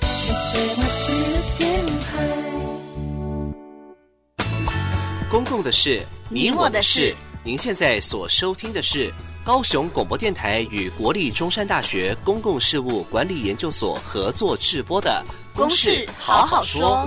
[0.00, 0.06] 你
[0.52, 1.62] 最麻吉的电
[2.02, 2.04] 台。
[5.30, 7.14] 公共的事，你我的事。
[7.44, 9.12] 您现在所收听的是。
[9.44, 15.22] 高雄广播电台与国立中山大学公共事务管理研究所合作制播的
[15.56, 17.06] 《公事好好说》。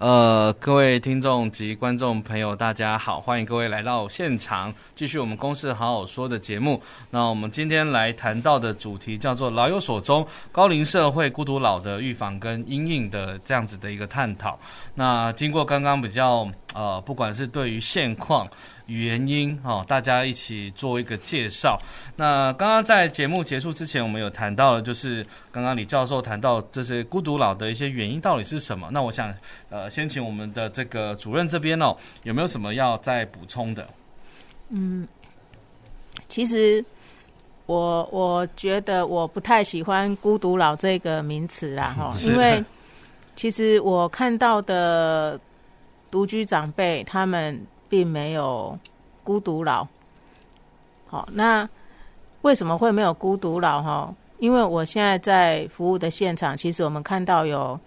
[0.00, 6.80] 呃，各位听众及观众朋友，大家好，欢迎各位来到现场，继续我们《公司好好说》的节目。
[7.10, 14.58] 那我们今天来谈到的主题叫做“老有所终”，高龄社会孤独老的预防跟阴影的这样子的一个探讨。
[14.94, 16.50] 那经过刚刚比较。
[16.72, 18.48] 呃，不管是对于现况、
[18.90, 21.78] 原因，哦，大家一起做一个介绍。
[22.16, 28.88] 那刚刚在节目结束之前，我们有谈到的，就是刚刚李教授谈到这些孤独老的一些原因到底是什么？
[28.90, 29.32] 那我想，
[29.68, 33.88] 呃，先请我们的这个主任这边哦，有没有什么要再补充的？
[34.70, 35.06] 嗯，
[36.28, 36.84] 其实
[37.66, 42.64] 我我觉得我不太喜欢“孤独老”这个名词啦， 哈，因为
[43.36, 45.38] 其实我看到的。
[46.10, 48.78] 独居长辈他们并没有
[49.24, 49.86] 孤独老，
[51.08, 51.68] 好，那
[52.42, 53.82] 为什么会没有孤独老？
[53.82, 57.78] 哈，因为我现在在服务的现场，其实我们看到有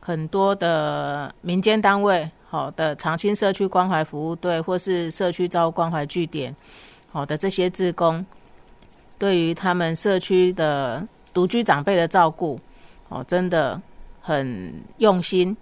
[0.00, 6.54] 很多的民间单位，好的长青社区关怀服务队或是社区照顾关怀据点，
[7.10, 8.26] 好的这些志工，
[9.16, 12.58] 对于他们社区的独居长辈的照顾，
[13.08, 13.80] 哦，真的
[14.20, 15.56] 很用心。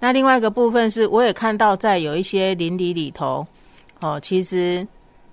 [0.00, 3.44] 那另外一个部分是，我也看到在有一些邻里里头，
[4.00, 4.86] 哦，其实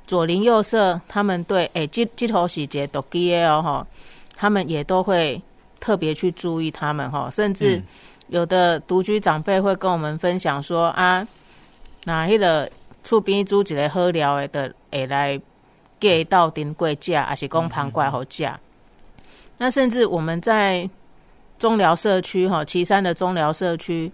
[0.08, 3.88] 左邻右舍他们对，诶，这这头细节都记得哦，哈，
[4.36, 5.40] 他们也都会
[5.80, 7.80] 特别去注意他们哈，甚至
[8.30, 11.28] 有的独居长辈会跟我们分享说、嗯、啊，
[12.06, 12.68] 那迄个
[13.04, 15.40] 厝边煮一个好料的，会来
[16.00, 18.60] 给到顶贵价，还是讲旁怪好价。
[19.60, 20.90] 那甚至我们在
[21.60, 24.12] 中寮社区哈，岐山的中寮社区。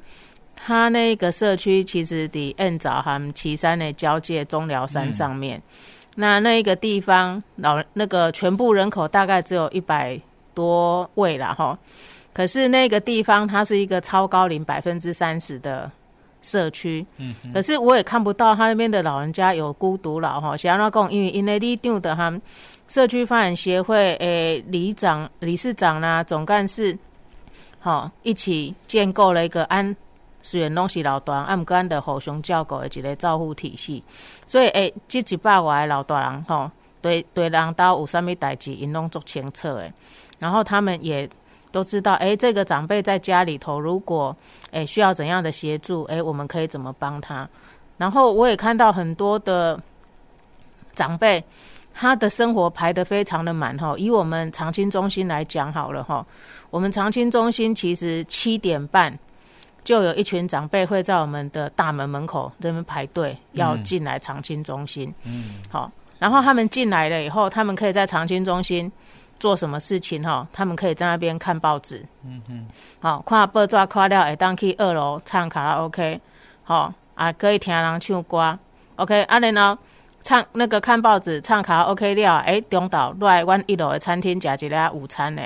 [0.64, 5.64] 他那个社区其实的恩早和岐山的交界中寮山上面，嗯、
[6.16, 10.22] 那那个地方老那个全部人口大概只有一百
[10.54, 11.76] 多位了哈，
[12.32, 15.92] 可是那个地方它是一个超高龄百分之三十的
[16.44, 22.40] 社区，嗯，可是我也看不到他那边的老人家有孤独老哈，想要讲，因为因为你丢的他们
[22.88, 26.96] 社区发展协会诶里长、理事长啦、总干事，
[27.80, 29.96] 好一起建构了一个安。
[30.42, 34.04] 虽然拢是老大人，啊，毋过咱着互相照顾的一个照护体系，
[34.46, 36.70] 所以诶，这一百外的老大人吼，
[37.02, 39.94] 对对人家有啥物代志，因拢足清楚诶。
[40.40, 41.30] 然后他们也
[41.72, 44.36] 都知道，诶、这个长辈在家里头，如果
[44.72, 47.48] 诶、需要怎样的协助，诶、我们可以怎么帮他。
[47.98, 49.80] 然后我也看到很多的
[50.96, 51.44] 长辈，
[51.94, 53.94] 他的生活排得非常的满哈。
[53.98, 56.26] 以我们长青中心来讲好了哈，
[56.72, 59.18] 我们长青中心其实七点半
[59.84, 65.14] 就有一群长辈会在我们的大门门口这边排队要进来长青中心。
[65.24, 68.92] 嗯，好，然后他们进来了以后，他们可以在长青中心
[69.40, 70.48] 做什么事情哈？
[70.52, 72.06] 他们可以在那边看报纸。
[72.24, 72.68] 嗯嗯，
[73.00, 76.20] 好，看报纸看了，会当去二楼唱卡拉 OK。
[76.64, 78.60] 好啊，可以听人唱歌。
[78.96, 79.82] OK，啊，然后。
[80.24, 85.42] 唱那个看报纸，唱卡拉 OK 了，哎、欸，中岛来阮一楼的餐厅吃一下午餐呢。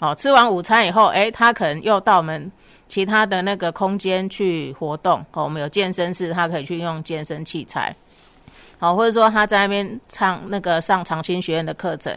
[0.00, 2.50] 好，吃完午餐以后，哎、欸，他可能又到我们
[2.88, 5.24] 其他的那个空间去活动。
[5.30, 7.94] 好，我们有健身室，他可以去用健身器材。
[8.78, 12.12] 好，或者说他在那边唱那个上长青学院的课程。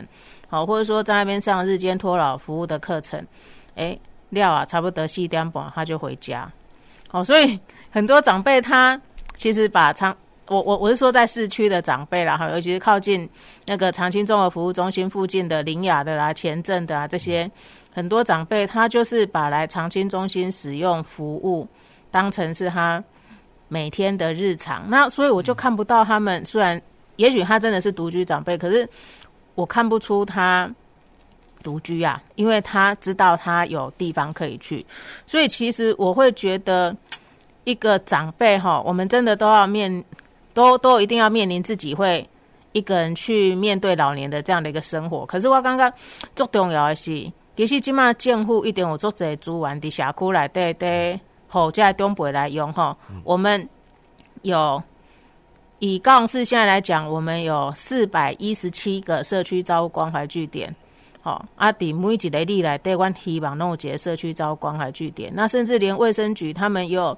[0.47, 3.19] 好，或者说在那边上日间托老服务的课程。
[3.75, 3.99] 哎、欸，
[4.29, 6.49] 料啊，差不多四点半他就回家。
[7.09, 7.59] 好，所以
[7.89, 8.99] 很多长辈他
[9.35, 10.15] 其实把长
[10.47, 13.27] 我我我是说在市区的长辈啦哈，尤其是靠近
[13.65, 17.49] 那个长青综合服务中心附近的苓雅的啦、前镇的啊这些
[17.91, 21.67] 很多长辈，他就是把来长青中心使用服务
[22.09, 23.03] 当成是他
[23.67, 24.89] 每天的日常。
[24.89, 26.81] 那所以我就看不到他们，虽然
[27.15, 28.87] 也许他真的是独居长辈，可是
[29.55, 30.69] 我看不出他
[31.61, 34.85] 独居啊，因为他知道他有地方可以去。
[35.27, 36.95] 所以其实我会觉得
[37.63, 40.03] 一个长辈哈，我们真的都要面。
[40.53, 42.29] 都都一定要面临自己会
[42.73, 45.25] 一个人去面对老年的这样的一个生活。
[45.25, 45.89] 可是我刚刚
[46.35, 52.95] 最重要的是，其实即嘛政府一定有做这资源的社区来对对，好在东北来用哈。
[53.23, 53.67] 我们
[54.41, 54.81] 有
[55.79, 60.75] 以高雄市现在来讲，我们有四百一十七个社区照顾关怀据点。
[61.21, 65.31] 好，阿底每一个里来对，阮希望弄个社区照顾关怀据点。
[65.35, 67.17] 那甚至连卫生局他们也有。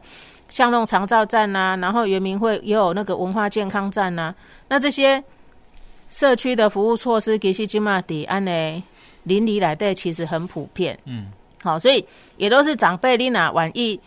[0.50, 4.36] 像弄长照站呐、啊，然后原民会也有那个文化健康站呐、啊，
[4.68, 5.24] 那这些
[6.12, 8.84] 社区的服务措施，其实今嘛底安呢
[9.24, 10.98] 邻里来对，其实很普遍。
[11.06, 12.06] 嗯，好，所以
[12.38, 14.00] 也都是长辈你哪晚一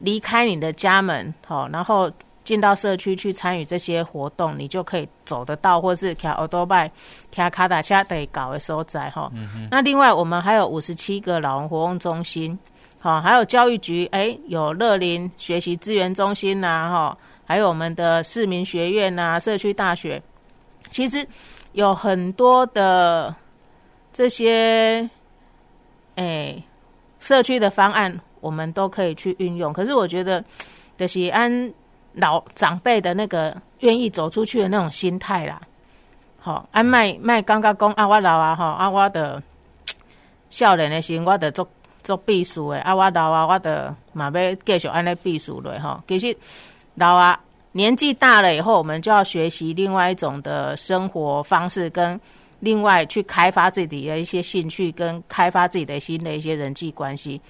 [0.00, 2.10] 离开你的家门，好，然后
[2.42, 6.90] 进到社区去参与这些活动，你就可以走得到，或是骑欧多拜、
[7.30, 9.30] 骑卡达车得搞的所在哈。
[9.70, 12.58] 那另外我们还有五十七个老人活动中心。
[13.02, 20.22] 好，还有教育局，哎、欸，有乐林学习资源中心呐、啊，哈，还有我们的市民学院呐、啊，社区大学，
[20.90, 21.26] 其实
[21.72, 23.34] 有很多的
[24.12, 25.08] 这些，
[26.16, 26.62] 哎、
[27.18, 29.72] 社区的方案，我们都可以去运用。
[29.72, 30.44] 可是我觉得，
[30.96, 31.72] 就是按
[32.14, 35.60] 老长辈的那个愿意走出去的那种心态啦。
[36.38, 39.42] 好，按卖卖刚刚讲啊，我老啊，哈，啊，我的
[40.50, 41.68] 少年的心，我的做。
[42.02, 46.02] 做避暑诶，啊，我老啊，我的嘛要继续安尼避暑嘞吼。
[46.08, 46.34] 其实
[46.94, 47.38] 老啊，
[47.72, 52.18] 年纪大了以后，我们就要学习另外一种的生活方式，跟
[52.60, 57.40] 另外去开发自己的一些兴趣，跟开发自己的新的一些人际关系。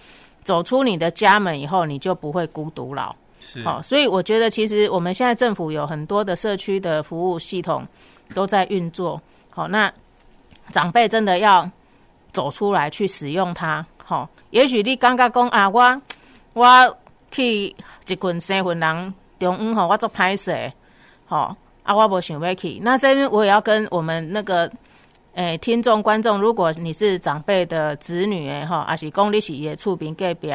[0.43, 3.15] 走出你的家门以后，你就不会孤独老。
[3.41, 7.87] 是，好，所以我觉得其实我们现在政府有很多的社区的服务系统
[8.35, 9.21] 都在运作。
[9.51, 9.93] 好，那
[10.73, 11.69] 长辈真的要
[12.33, 13.85] 走出来去使用它。
[14.09, 16.03] 哦，也许你刚刚讲啊，我
[16.55, 16.97] 我
[17.31, 17.75] 去一
[18.07, 20.53] 群三份人中午吼，我做拍摄，
[21.27, 22.81] 好啊，我无想要去。
[22.83, 24.71] 那这边我也要跟我们那个
[25.41, 30.53] 诶、欸、听众观众，如果你是长辈的子女诶，哈，还是讲你是伊的厝边隔壁，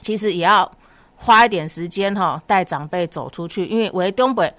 [0.00, 0.70] 其实也要
[1.14, 3.66] 花一点时间哈，带长辈走出去。
[3.66, 4.50] 因为为东北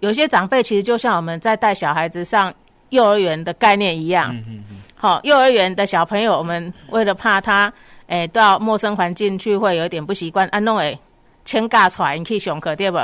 [0.00, 2.52] 有些长辈，其实就像我们在带小孩子上
[2.88, 4.34] 幼儿园的概念一样。
[4.34, 7.72] 嗯嗯嗯好，幼儿园的小朋友，我们为了怕他，
[8.08, 10.98] 诶、欸，到陌生环境去会有点不习惯，安弄诶，
[11.44, 12.98] 牵挂出来，你可以上课对不？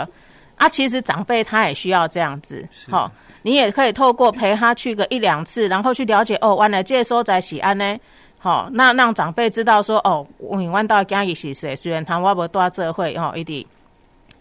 [0.57, 3.09] 啊，其实长辈他也需要这样子，好，
[3.47, 7.97] 你也可以透过陪他去个一两次，然后去了解哦，原来这所在是安呢，
[8.41, 13.65] 好，那让长辈知道说，哦，我阮到家里是谁，虽然他我无带这会，哦，一定。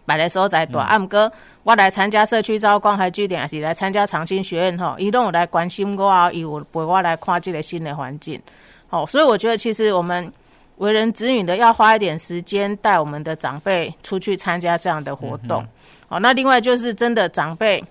[0.08, 1.32] 摆来所在大，啊，毋过
[1.62, 8.42] 我来参加社区照关怀据点，还是来参加长青学院吼，伊拢有来关心我啊，伊有陪我来看这个新的环境，
[8.88, 10.34] 好，所以我觉得其实我们
[10.78, 15.64] 为人子女的要花一点时间带我们的长辈出去参加这样的活动，
[16.08, 17.84] 好，那另外就是真的长辈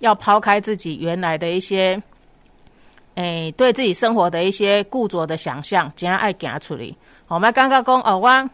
[0.00, 2.02] 要抛开自己原来的一些，
[3.14, 6.84] 诶、对自己生活的一些固着的想象，怎样爱行出来，
[7.26, 8.50] 好，我们刚刚讲哦，我。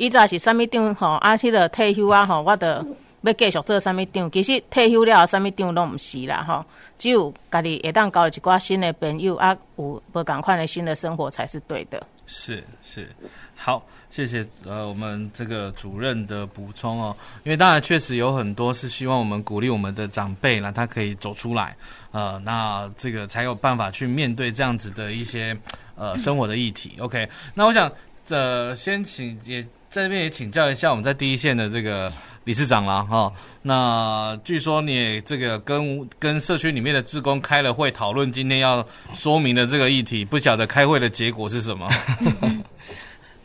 [0.00, 2.86] 以前是啥物长吼，啊，迄个退休啊吼，我得
[3.22, 4.30] 要继续做啥物长。
[4.30, 6.64] 其实退休了，啥物长拢毋是啦吼，
[6.96, 12.00] 只有家己会当交一寡新的朋友啊，有无共款的新的生活才是对的。
[12.26, 13.10] 是是，
[13.56, 21.76] 好，谢谢呃我们这个主任的补充哦，因为当然确实有很多是希望我们鼓励我们的长辈呢，他可以走出来，
[22.10, 25.56] 呃，那这个才有办法去面对这样子的一些
[25.94, 26.94] 呃 生活的议题。
[26.98, 27.90] OK，那我想
[28.28, 32.12] 呃先请也在这边也请教一下我们在第一线的这个。
[32.44, 33.30] 理事长啦，哈，
[33.60, 38.82] 那据说你也这个跟跟社区里面的职工开了会，讨论今天要
[39.12, 41.86] 说明的这个议题，不晓得开会的结果是什么？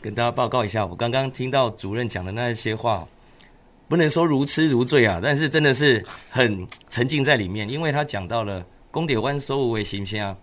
[0.04, 3.08] 跟大家报告一下，我刚刚听到主任讲的那些话，
[3.88, 10.36] 不能说如痴如醉啊，但是真的是很沉浸在里面，因为他讲到了公铁湾收为形象，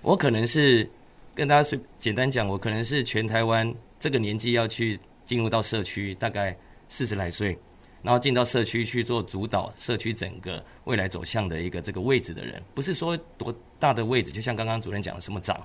[0.00, 0.88] 我可能是
[1.34, 6.56] 跟大家说简单讲，我可能是全台湾这个年纪要去进入到社区，大概
[6.88, 7.54] 四十来岁。
[8.00, 15.62] 然后进到社区去做主导社区整个未来走向的一个这个位置的人，不是说多大的位置，就像刚刚主任讲的什么长，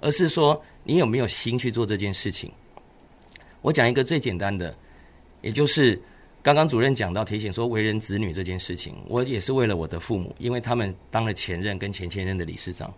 [0.00, 2.50] 而是说你有没有心去做这件事情。
[3.62, 4.74] 我讲一个最简单的，
[5.42, 6.00] 也就是
[6.42, 12.92] 刚刚主任讲到提醒说为人子女这件事情，我也是为了我的父母，因为他们当了前任跟前前任的理事长，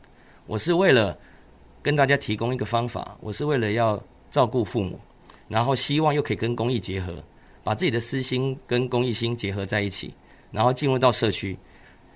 [0.46, 1.18] 我是为了
[1.82, 4.98] 跟大家提供一个方法，我是为了要照顾父母，
[5.48, 7.22] 然后希望又可以跟公益结合。
[7.62, 10.12] 把自己的私心跟公益心结合在一起，
[10.50, 11.54] 然后进入到社区，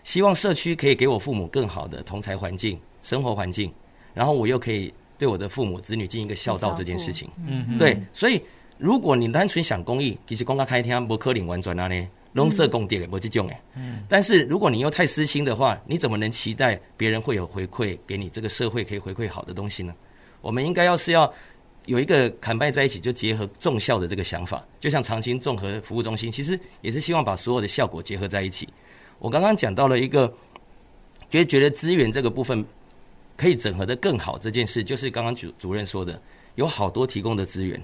[0.02, 3.70] 希望社区可以给我父母更好的同才环境、生活环境，
[4.14, 7.28] 然后我又可以对我的父母子女进行一个孝道这件事情。
[7.46, 8.00] 嗯，对。
[8.12, 8.40] 所以，
[8.78, 13.60] 如果你单纯想公益，其实公开开天不可能完转啊呢，拢做公益的不这种诶。
[13.76, 14.04] 嗯。
[14.08, 18.28] 但是，如果你又太私心的话，你怎么能期待别人会有回馈给你？
[18.28, 19.94] 这个社会可以回馈好的东西呢？
[20.40, 21.32] 我们应该要是要。
[21.86, 28.66] 有一个砍拜在一起就结合重效的这个想法，就像长青综合服务中心，其实也是希望把所有的效果结合在一起。
[29.18, 30.26] 我刚刚讲到了一个，
[31.28, 32.64] 觉得觉得资源这个部分
[33.36, 36.20] 可以整合得更好这件事，就是刚刚主主任说的，
[36.54, 37.82] 有好多提供的资源，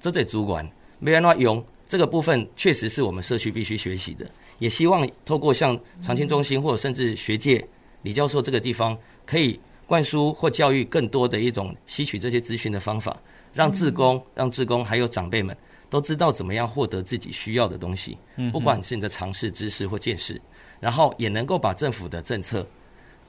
[0.00, 4.30] 这对主管没办法用这个部分，确实是我们社区必须学习的。
[4.58, 7.66] 也希望透过像长青中心或者甚至学界
[8.02, 8.96] 李教授这个地方，
[9.26, 13.16] 可以灌输或教育更多的一种吸取这些资讯的方法。
[13.54, 15.54] 让志工、让志工还有长辈们
[15.90, 18.16] 都知道怎么样获得自己需要的东西，
[18.50, 20.40] 不管是你的常识、知识或见识，
[20.80, 22.66] 然后也能够把政府的政策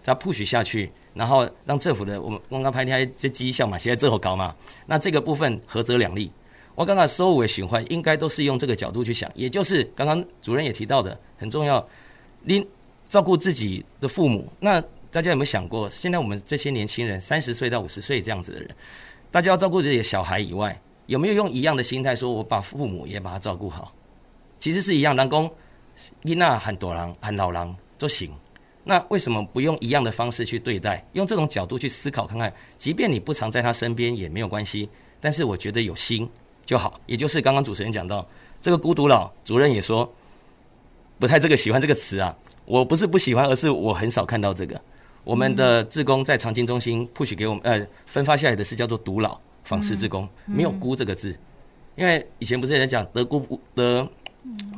[0.02, 4.56] 再 push 下去，然后让政府的我们刚刚拍那这绩效嘛，现在这么高嘛，
[4.86, 6.32] 那这个部分合则两利。
[6.76, 11.86] 我刚刚所有的循环应该都是用这个角度去想，也就是刚刚主任也提到的很重要，
[12.42, 12.68] 你
[13.08, 14.52] 照顾自己的父母。
[14.60, 18.70] 那大家有没有想过，现在我们这些年轻人三十岁到五十岁这样子的人？
[19.30, 23.94] 大家要照顾自己的小孩以外，有没有用一样的心态说，我把父母也把他照顾好？
[24.58, 25.52] 其实是一样，人讲
[26.24, 28.32] 囡仔很多人很老人都行。
[28.84, 31.06] 那为什么不用一样的方式去对待？
[31.14, 34.90] 用这种角度去思考看看，即便你不常在他身边也没有关系。
[35.22, 36.30] 但是我觉得有心
[36.66, 37.00] 就好。
[37.06, 38.28] 也就是刚刚主持人讲到
[38.62, 40.12] 这个孤独老，主任也说
[41.18, 42.36] 不太这个喜欢这个词啊。
[42.66, 44.80] 我不是不喜欢，而是我很少看到这个。
[45.24, 51.38] 我们的志工在长青中心 push 给我们，呃，分发下来的是叫做独老访视志工，没有孤这个字，
[51.96, 54.06] 因为以前不是有人讲得孤不得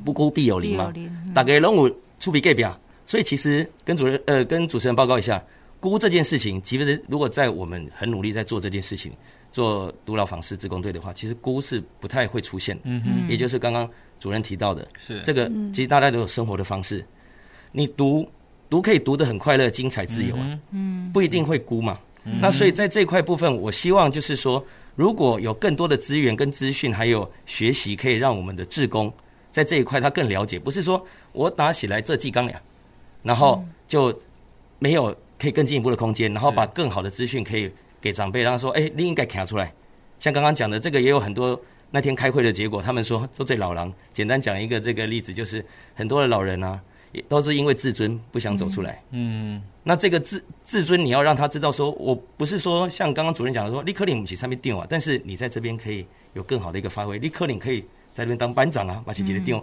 [0.03, 0.93] 不孤必有邻嘛，
[1.33, 5.43] 大概拢有出比盖表，所以其实跟主任呃跟主持人报告一下，
[5.79, 9.11] 孤这件事情，其实如果在我们很努力在做这件事情，
[9.51, 13.89] 做独老访视志工队的话，其实孤是不太会出现，嗯哼，也就是刚刚
[14.19, 17.05] 主任提到的，是这个，其实大家都有生活的方式，
[17.71, 18.27] 你读。
[18.67, 21.99] 读可以读得很快乐、精彩、自由啊，嗯，不一定会孤嘛。
[22.41, 24.61] 那所以在这块部分，我希望就是说，
[24.95, 29.13] 如果有更多的资源、跟资讯，还有学习，可以让我们的志工
[29.51, 32.59] 在这一块他更了解，不是说我打起来这技钢梁，
[33.25, 34.17] 然后就
[34.79, 37.69] 没有可以更进一步的空间，然后把更好的资讯可以
[37.99, 39.73] 给长辈，然后说，哎，你应该卡出来。
[40.19, 41.59] 像刚刚讲的这个，也有很多
[41.91, 43.91] 那天开会的结果，他们说都最老狼。
[44.13, 46.79] 简单讲一个这个例子，就是很多的老人啊。
[47.11, 49.01] 也都是因为自尊不想走出来。
[49.11, 57.79] 嗯，那这个自自尊，你要让他知道，说我不是说像刚刚主任讲的说，立刻领起上面定啊，但是你在这边可以有更好的一个发挥，立刻领可以
[58.13, 59.55] 在这边当班长啊，把自己的定。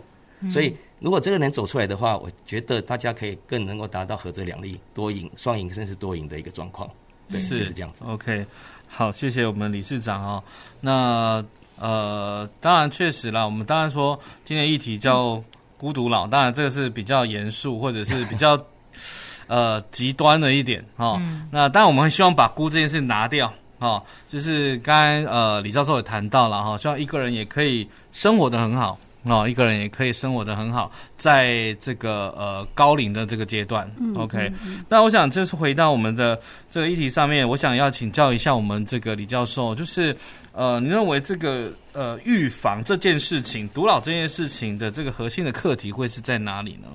[0.50, 6.88] 所以如果这个能走出来的话，我觉得大家可以更能够达到合则两利、多赢、双赢甚至多赢的一个状况。
[7.30, 8.04] 对，是就是这样子。
[8.06, 8.46] OK，
[8.88, 10.42] 好，谢谢我们理事长哦。
[10.80, 11.44] 那
[11.78, 15.42] 呃，当然确实啦，我们当然说今天议题叫。
[15.78, 18.56] 孤独老，当然这个是比较严肃，或者是比较
[19.48, 21.48] 呃极端的一点哈、哦嗯。
[21.50, 23.48] 那当然我们希望把孤这件事拿掉
[23.80, 33.88] 哈、哦，就是刚才呃李教授也谈到了哈，希望一个人也可以生活的很好哦，一个人也可以生活的很好，在这个呃高龄的这个阶段。
[34.00, 34.50] 嗯、OK，
[34.88, 36.36] 那我想就是回到我们的
[36.68, 40.16] 这个议题上面，我想要请教一下我们这个李教授，就是
[40.52, 46.88] 呃，你认为这个呃预防这件事情，独老这件事情的这个核心的课题会是在哪里呢？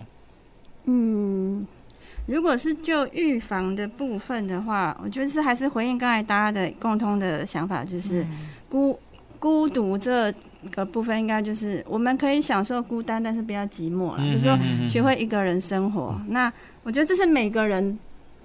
[0.83, 1.65] 嗯，
[2.25, 8.27] 如果是就预防的部分的话，我觉得是还是回应刚才大家的共通的想法，就是
[8.67, 10.33] 孤、嗯、孤独这。
[10.67, 14.19] 个部分应该就是我们可以享受孤单，但是不要寂寞了。
[14.19, 14.57] 就是说，
[14.89, 16.19] 学会一个人生活。
[16.27, 16.51] 那
[16.83, 17.97] 我觉得这是每个人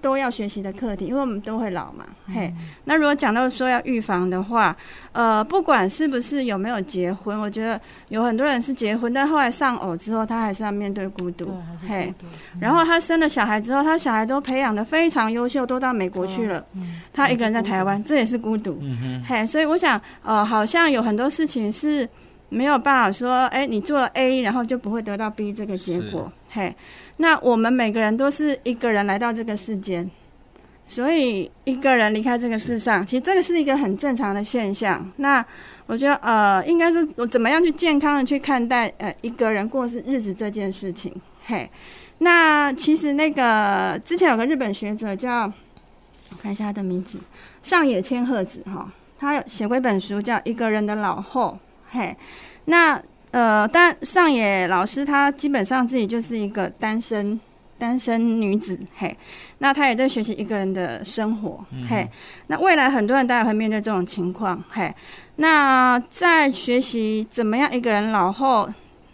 [0.03, 2.05] 都要学习的课题，因为我们都会老嘛。
[2.27, 4.75] 嘿，那如果讲到说要预防的话，
[5.13, 7.79] 呃，不管是不是有没有结婚，我觉得
[8.09, 11.57] 有很多人是结婚，但后来丧偶之后，他还是要面对孤独。
[11.87, 12.13] 嘿，
[12.59, 16.65] 然后他生了小孩之后，他小孩都培养的非常优秀，都到美国去了，
[17.13, 18.77] 他一个人在台湾，这也是孤独。
[19.25, 22.07] 嘿，所以我想，呃，好像有很多事情是。
[22.49, 26.31] 没有办法说，哎，你做了 A，然后就不会得到 B 这个结果。
[26.51, 26.71] 嘿，
[27.17, 30.09] 那我们每个人都是一个人来到这个世间，
[30.85, 35.09] 所以一个人离开这个世上，其实这个是一个很正常的现象。
[35.17, 35.43] 那
[35.85, 41.13] 我觉得，呃，应该说，我怎么样去健康的去看待，呃，一个人过日子这件事情。
[41.45, 41.69] 嘿，
[42.19, 45.41] 那其实那个之前有个日本学者叫，
[46.31, 47.19] 我看一下他的名字，
[47.61, 51.59] 上野千鹤子哈，他有写过一本书叫《一个人的老后》。
[51.95, 52.15] 嘿，
[52.65, 52.99] 那
[53.33, 57.39] 呃，但上野老师她基本上自己就是一个单身
[57.79, 59.17] 单身女子，嘿，
[59.57, 62.07] 那她也在学习一个人的生活，嗯、嘿，
[62.45, 64.93] 那未来很多人大概会面对这种情况，嘿，
[65.37, 68.69] 那在学习怎么样一个人老后，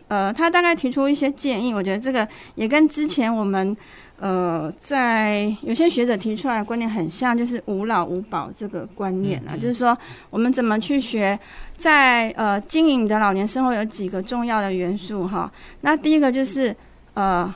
[0.10, 3.76] 呃，他大概提出一些建议，我觉得这个也跟之前我们。
[4.20, 9.98] 呃，在有些学者提出来的观念很像，就是无老无保这个观念啊，嗯嗯、就是说
[10.30, 11.40] 我们怎么去学
[11.78, 15.52] 在，在呃经营的老年生活有几个重要的元素哈。
[15.82, 16.76] 那第一个就是
[17.14, 17.54] 呃，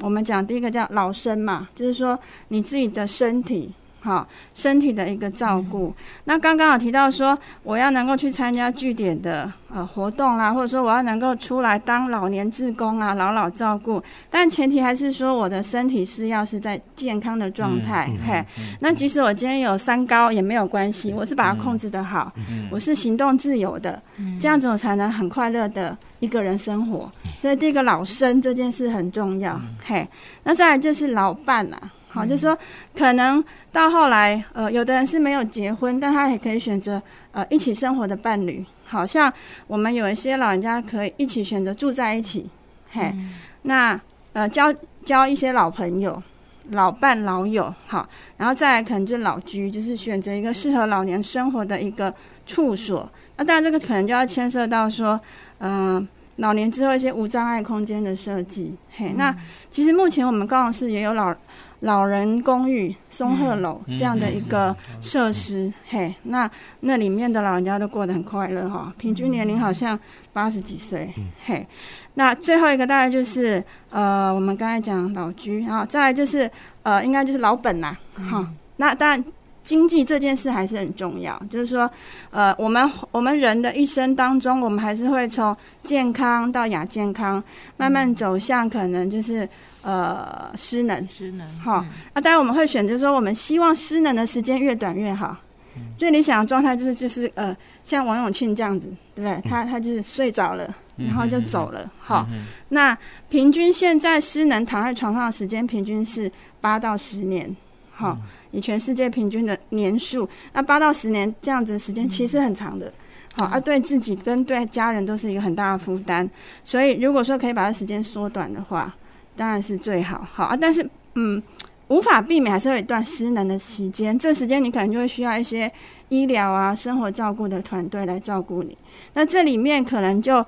[0.00, 2.18] 我们讲第一个叫老生嘛，就是说
[2.48, 3.72] 你自己的身体。
[4.04, 5.86] 好，身体的一个照顾。
[5.88, 14.02] 嗯、那刚刚有提到说，我要能够去参加据点的呃活动啦，或者说我要能够出来当老年志工啊，老老照顾。
[14.28, 18.10] 但前提还是说，我的身体是要是在健康的状态。
[18.12, 27.10] 嗯、嘿，嗯、那即使我今天有三高也没有关系，我是把它控制得好，嗯、我是行动自由的，嗯、这样子我才能很快乐的一个人生活。
[27.38, 29.54] 所以第一个老生这件事很重要。
[29.54, 30.06] 嗯、嘿，
[30.42, 31.90] 那再来就是老伴啊。
[32.14, 32.56] 好，就是说
[32.96, 37.02] 可能到后来，呃，有的人是没有结婚，但他也可以选择
[37.32, 38.64] 呃一起生活的伴侣。
[38.86, 39.32] 好像
[39.66, 42.48] 我们有一些老人家可以一起选择住在一起，
[42.92, 44.00] 嘿，嗯、那
[44.32, 44.72] 呃交
[45.04, 46.22] 交一些老朋友、
[46.70, 52.14] 老伴、老友，好，然后再来可能就老居，就是选择一个适合老年生活的一个
[52.46, 53.10] 处所。
[53.36, 55.20] 那当然这个可能就要牵涉到说，
[55.58, 58.76] 嗯、呃，老年之后一些无障碍空间的设计。
[58.96, 59.36] 嘿，嗯、那
[59.70, 61.34] 其实目前我们高雄市也有老。
[61.80, 69.98] 老人公寓、松鹤楼这样的一个设施，嗯、嘿，那那里面的老人家都过得很快乐哈，平均年龄好像
[70.32, 71.66] 八十几岁，嗯、嘿。
[72.14, 76.50] 那最后一个大概就是呃，我们刚才讲老居，然后再来就是
[76.84, 78.56] 呃，应该就是老本呐，哈、嗯。
[78.78, 79.22] 那当然
[79.64, 81.90] 经济这件事还是很重要，就是说
[82.30, 87.42] 呃，我们我们人的一生当中，我们还是会从健康到亚健康，
[87.76, 89.48] 慢慢走向可能就是。
[89.86, 95.36] 呃，失能，失能，好、嗯，那当然我们会选择说，我们希望失能的时间越短越好。
[95.76, 97.54] 嗯、最理想的状态就是就是呃，
[97.84, 99.50] 像王永庆这样子，对不对？
[99.50, 102.26] 他他就是睡着了，然后就走了，好。
[102.70, 102.96] 那
[103.28, 107.54] 平均现在失能躺在床上的时间平均是八到十年，
[107.92, 108.22] 好，嗯、
[108.54, 112.92] 以全世界平均的年数，那八到十年这样子的时间其实很长的，
[113.34, 116.28] 好，而、啊、对自己跟对家人都是一个很大的负担。
[116.62, 118.94] 所以如果说可以把它时间缩短的话，
[119.34, 121.42] 当然是最好，好啊，但是嗯，
[121.88, 125.70] 无法避免还是有一段失能的期间，这时间你可能就会需要一些
[126.10, 128.78] 医疗啊、生活照顾的团队来照顾你。
[129.14, 130.46] 那这里面可能就。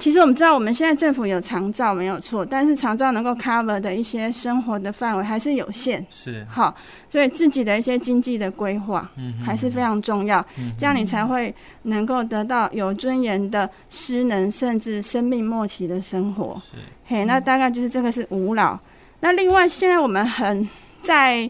[0.00, 6.04] 其实我们知道，我们现在政府有长照没有错，但是长照能够 cover 的一些生活的范围还是有限。
[6.08, 6.74] 是，好，
[7.10, 10.44] 所以自己的一些经济的规划，嗯，还是非常重要。
[10.58, 16.60] 嗯，这样你才会能够得到有尊严的失能，甚至生命末期的生活。
[16.70, 18.78] 是，嘿，那大概就是这个是无老。
[19.20, 20.66] 那另外，现在我们很
[21.02, 21.48] 在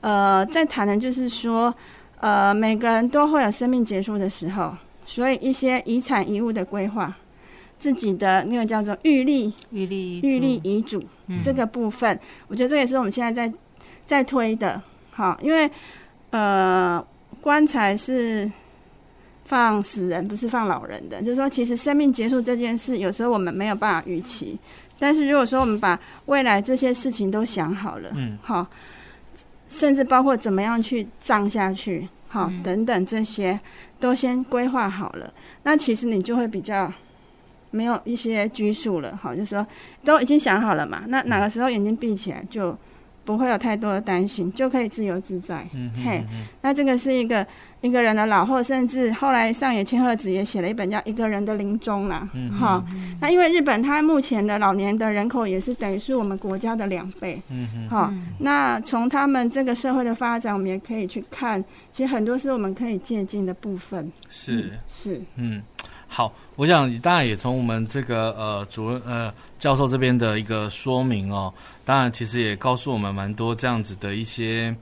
[0.00, 1.72] 呃在谈的就是说，
[2.18, 4.74] 呃，每个人都会有生命结束的时候，
[5.04, 7.14] 所以一些遗产遗物的规划。
[7.80, 11.02] 自己的那个叫做预立预立预立遗嘱
[11.42, 13.52] 这个部分，嗯、我觉得这也是我们现在在
[14.06, 14.80] 在推的。
[15.10, 15.68] 好，因为
[16.30, 17.04] 呃，
[17.40, 18.50] 棺材是
[19.44, 21.20] 放死人，不是放老人的。
[21.22, 24.58] 就是说，其实生命结束这件事，有时候我们没有办法预期。
[24.98, 28.66] 但是如果说我们把未来这些事情都想好了，嗯，好，
[29.68, 33.58] 甚至包括怎么样去葬下去，好，嗯、等等这些
[33.98, 36.92] 都先规划好了，那其实你就会比较
[37.70, 39.66] 没有一些拘束了，好，就是说
[40.04, 42.76] 都已经想好了嘛，那哪个时候眼睛闭起来就
[43.24, 45.66] 不会有太多的担心，就可以自由自在。
[45.74, 46.24] 嗯哼嗯哼嘿，
[46.62, 47.46] 那这个是一个。
[47.82, 52.28] 一个人的老后，甚至后来上野千鹤子也写了一本叫《一个人的临终》啦。
[52.34, 52.84] 嗯，好，
[53.22, 57.40] 那因为日本它目前的老年的人口也是等于是我们国家的两倍。
[57.48, 57.88] 嗯嗯。
[57.88, 64.12] 好，那从他们这个社会的发展，我们也可以去看，其实很多是我们可以借鉴的部分。
[64.28, 65.22] 是、嗯、是。
[65.36, 65.62] 嗯，
[66.06, 66.30] 好，
[66.60, 71.50] 我想当然也从我们这个呃主任呃教授这边的一个说明哦，
[71.86, 74.76] 当然其实也告诉我们蛮多这样子的一些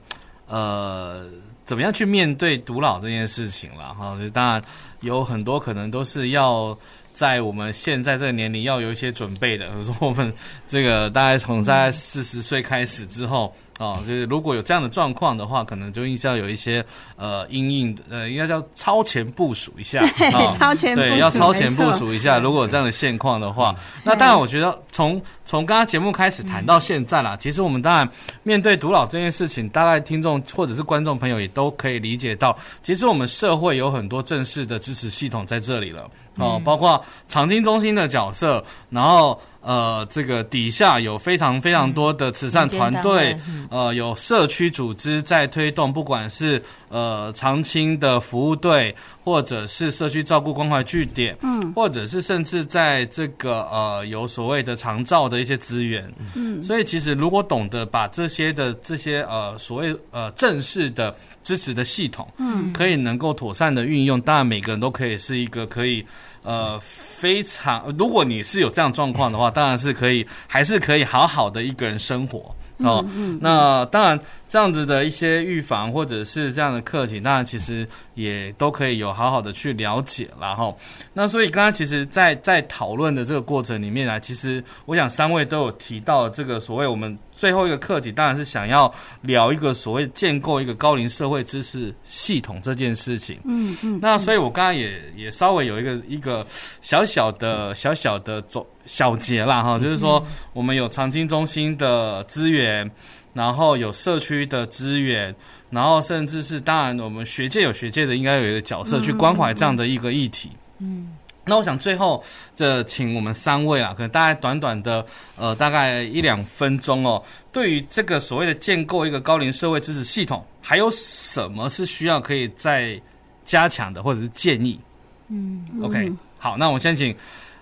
[0.47, 1.25] 呃。
[1.63, 4.17] 怎么样去面对独老这件事情了哈？
[4.19, 4.61] 就当然
[4.99, 6.77] 有很多可能都是要
[7.13, 9.69] 在我们现在这个年龄要有一些准备的。
[9.69, 10.33] 比如说我们
[10.67, 13.55] 这个大概从在四十岁开始之后。
[13.79, 22.39] 哦，就是如果有这样的状况的话，可能就应该要有一些呃，因应呃，应该叫超前部署一下， 对，哦、超前部署对，要超前部署一下。
[22.39, 23.73] 如果有这样的现况的话，
[24.03, 28.07] 那当然，我觉得从从刚刚节目开始谈到现在啦，其实我们当然
[28.43, 32.53] 面对独老这件事情，大概听众或者是观众朋友也都可以理解到，
[32.83, 36.05] 其实我们社会有很多正式的支持系统在这里了
[36.35, 39.39] 哦，包括长青中心的角色，然后。
[39.61, 61.13] 呃，这个底下有非常非常多的慈善团队，嗯嗯、呃，有社区组织在推动，不管是呃长青的服务队，或者是社区照顾关怀据点，嗯，或者是甚至在这个呃有所谓的长照的一些资源，嗯，所以其实如果懂得把这些的这些呃所谓呃正式的
[61.49, 66.05] 支持的系统，嗯，可以能够妥善的运用，当然每个人都可以是一个可以。
[66.41, 73.03] 呃，非常，如果你是有这样状况的话，当然是可以，还是可以好好的一个人生活哦。
[73.41, 74.17] 那当然。
[74.51, 77.87] 这样子的一些预防或者是这样的课题，当然其实
[78.19, 80.77] 也都可以有好好的去了解然后，
[81.13, 93.39] 那所以刚刚其实在，在在讨论的这个过程里面啊，其实我想三位都有提到这个所谓我们最后一个课题，当然是想要聊一个所谓建构一个高龄社会知识系统这件事情。
[93.45, 93.99] 嗯嗯。
[94.01, 96.45] 那所以我刚刚也也稍微有一个一个
[96.81, 102.91] 小小的小小的总小结啦哈，就是说我们有长青中心的资源。
[103.31, 105.33] 然后有社区的资源，
[105.69, 110.51] 然后甚至是当然，我们学界有学界的应该有一个角色去关怀这样的一个议题。
[110.79, 111.15] 嗯，
[111.45, 112.23] 那我想最后
[112.55, 115.05] 这请我们三位啊，可能大概短短的
[115.35, 122.99] 呃大概一两分钟哦，对于这个所谓的建构一个高龄社会支持系统，还有什么是需要可以再
[123.45, 124.79] 加强的，或者是建议？
[125.27, 127.15] 嗯，OK，好，那我先请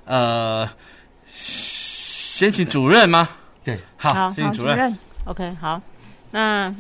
[0.06, 0.70] 呃
[1.30, 3.28] 先请主任吗？
[3.64, 4.98] 对，好，先请主任。
[5.26, 5.82] OK，好，
[6.32, 6.74] 那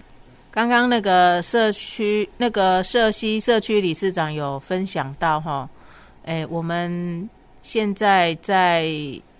[0.57, 5.69] 刚刚那个社区那个社西社区理事长有分享到哈，
[6.25, 7.29] 哎，我们
[7.61, 8.91] 现在在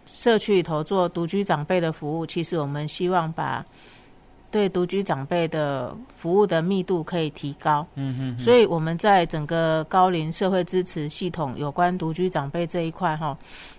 [0.05, 3.65] 社区里头做独居长辈的服务，其实我们希望把
[4.51, 7.83] 对独居长辈的服务的密度可以提高。
[7.95, 13.35] 嗯哼，所以我们在整个高龄社会支持系统有关独居长辈这一块哈，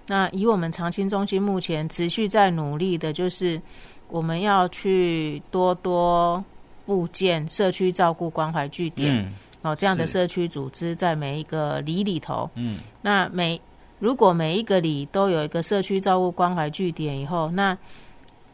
[0.09, 3.63] 那以我们长青中心目前持续在努力的就是。
[4.11, 6.43] 我们要去多多
[6.89, 12.49] 布建社区照顾关怀据点，嗯、哦，这样的社区组织在每一个里里头。
[12.55, 13.61] 嗯，那每
[13.99, 17.77] 如果每一个里都有一个社区照顾关怀据点以后，那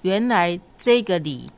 [0.02, 1.48] 原来这个里，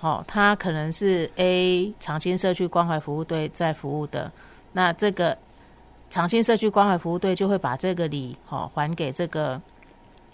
[0.00, 4.32] 哦，它可能是 A 长青社区关怀服务队在服务的，
[4.72, 5.38] 那这个
[6.10, 9.62] 长青社区关怀服务队就会把这个里，哦，还给这个。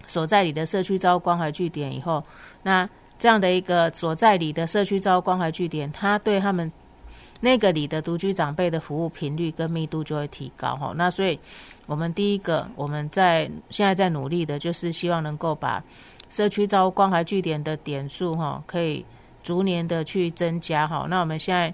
[0.09, 2.23] 所在里的社区照顾关怀据点以后，
[2.63, 2.89] 那
[3.19, 6.71] 这样的一个所在里的社区招关怀据点，他对他们
[7.41, 10.93] 那个里的独居长辈的服务频率跟密度就会提高哈。
[10.97, 11.39] 那所以，
[11.87, 15.83] 我们第一个我们在现在在努力的就是希望能够把
[16.31, 19.05] 社区招关怀据点的点数哈，可以
[19.43, 21.07] 逐年的去增加哈。
[21.09, 21.73] 那我们现在。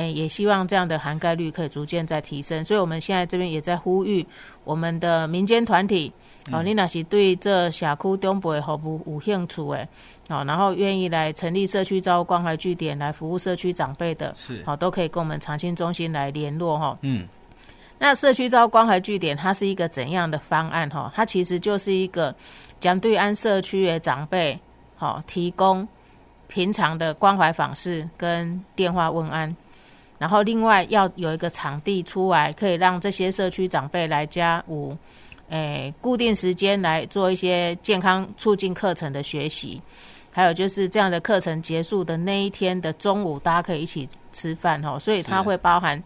[0.00, 4.26] 诶，也希望这样的涵盖率可以逐渐在提升，所以我们现在这边也在呼吁
[4.64, 6.12] 我们的民间团体，
[6.50, 9.86] 哦，你若是对这社区中部的服务有兴趣诶，
[10.28, 16.98] 哦，然后愿意来成立社区招关怀据点来服务社区长辈的，是，哦，都可以跟我们长青中心来联络哈。
[17.02, 17.26] 嗯，
[17.98, 21.12] 那社区招关怀据点它是一个怎样的方案哈？
[21.14, 22.34] 它其实就是一个
[22.78, 24.58] 将对安社区的长辈，
[24.96, 25.86] 好，提供
[26.48, 29.54] 平常的关怀访视跟电话问安。
[30.20, 34.94] 然后另外要有一个场地出来，可以让这些社区长辈来家五，
[35.48, 39.80] 诶，固定时间来做一些健康促进课程的学习。
[40.30, 44.98] 还有就是这样的课程结束的那一天的中午，大家可以一起吃饭哦。
[44.98, 46.00] 所以它会包含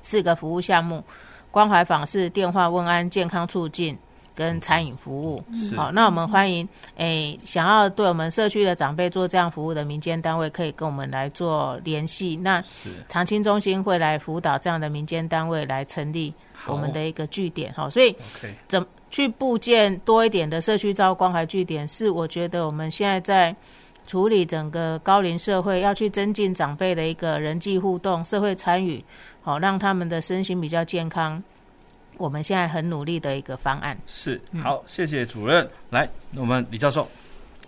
[0.00, 1.04] 四个服务项目：
[1.50, 3.98] 关怀访视、电话问安、健康促进。
[4.34, 5.44] 跟餐饮服务，
[5.76, 12.36] 好，那我们欢迎诶、欸，想要对我们社区的长辈做这样服务的民间单位，可以跟我们来做联系。
[12.36, 12.62] 那
[13.08, 16.34] 长青中心会来辅导这样的民间单位来成立
[16.66, 18.14] 我们的一个据点，好，所以
[18.66, 23.54] 怎去布建多一点的社区照关怀据点，是我觉得我们现在在
[24.04, 29.02] 处理整个高龄社会要去增进长辈的一个人际互动、社会参与，
[29.42, 31.40] 好，让他们的身心比较健康。
[32.18, 35.68] 我们现在很努力的一个方案是好，谢谢主任。
[35.90, 37.08] 来，我们李教授。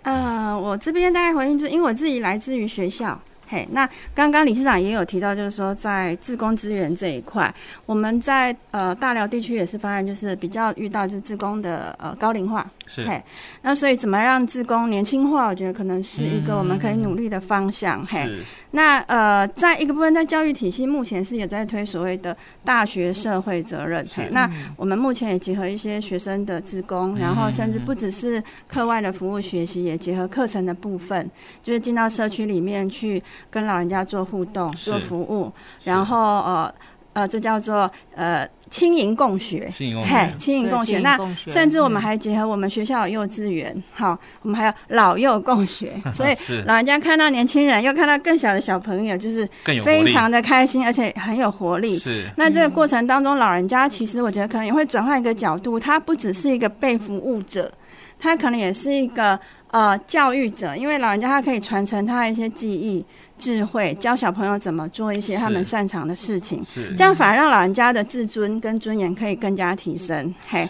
[0.03, 3.19] 呃，我这边大概回应就是，因为我自己来自于学校。
[3.49, 7.53] 嘿，那刚刚理事长也有提到，就是说在自工资源这一块，
[7.85, 12.69] 我们在呃大寮地区也是发现，就是比较遇到就是自工的呃高龄化。
[12.87, 13.05] 是。
[13.05, 13.21] 嘿，
[13.61, 18.01] 那所以怎么让自工年轻化，我觉得可能是一个我们可以努力的方向。
[18.01, 18.29] 嗯、嘿。
[18.71, 22.35] 那呃，在一个部分，在教育体系目前是也在推所谓的
[22.65, 24.05] 大学社会责任。
[24.13, 31.29] 嘿，那我们目前也结合一些学生的自工，然后甚至不只是课外的服务学习，也结合课程的部分，
[31.63, 35.51] 就是进到社区里面去跟老人家做互动、做服务，
[35.83, 36.73] 然后呃。
[37.13, 39.69] 呃，这叫做呃青银共学，
[40.05, 40.99] 嘿，青银共学。
[40.99, 49.47] 那甚至我们还结合我们学校有幼稚园，好，我们还有老幼共学， 所以老人家看到年轻人，又看到更小的小朋友，就是
[49.83, 51.97] 非常的开心，而且很有活力。
[51.97, 52.25] 是。
[52.35, 57.71] 那这个过程当中，老人家其实我觉得可能也会转换一个角度，他不只是一个被服务者，
[58.19, 59.39] 他可能也是一个
[59.71, 63.05] 呃教育者，因为老人家他可以传承他的一些记忆。
[63.37, 66.63] 智慧教小朋友怎么做一些他们擅长的事情，
[66.95, 70.33] 这样反而让老人家的自尊跟尊严可以更加提升。
[70.47, 70.67] 嘿。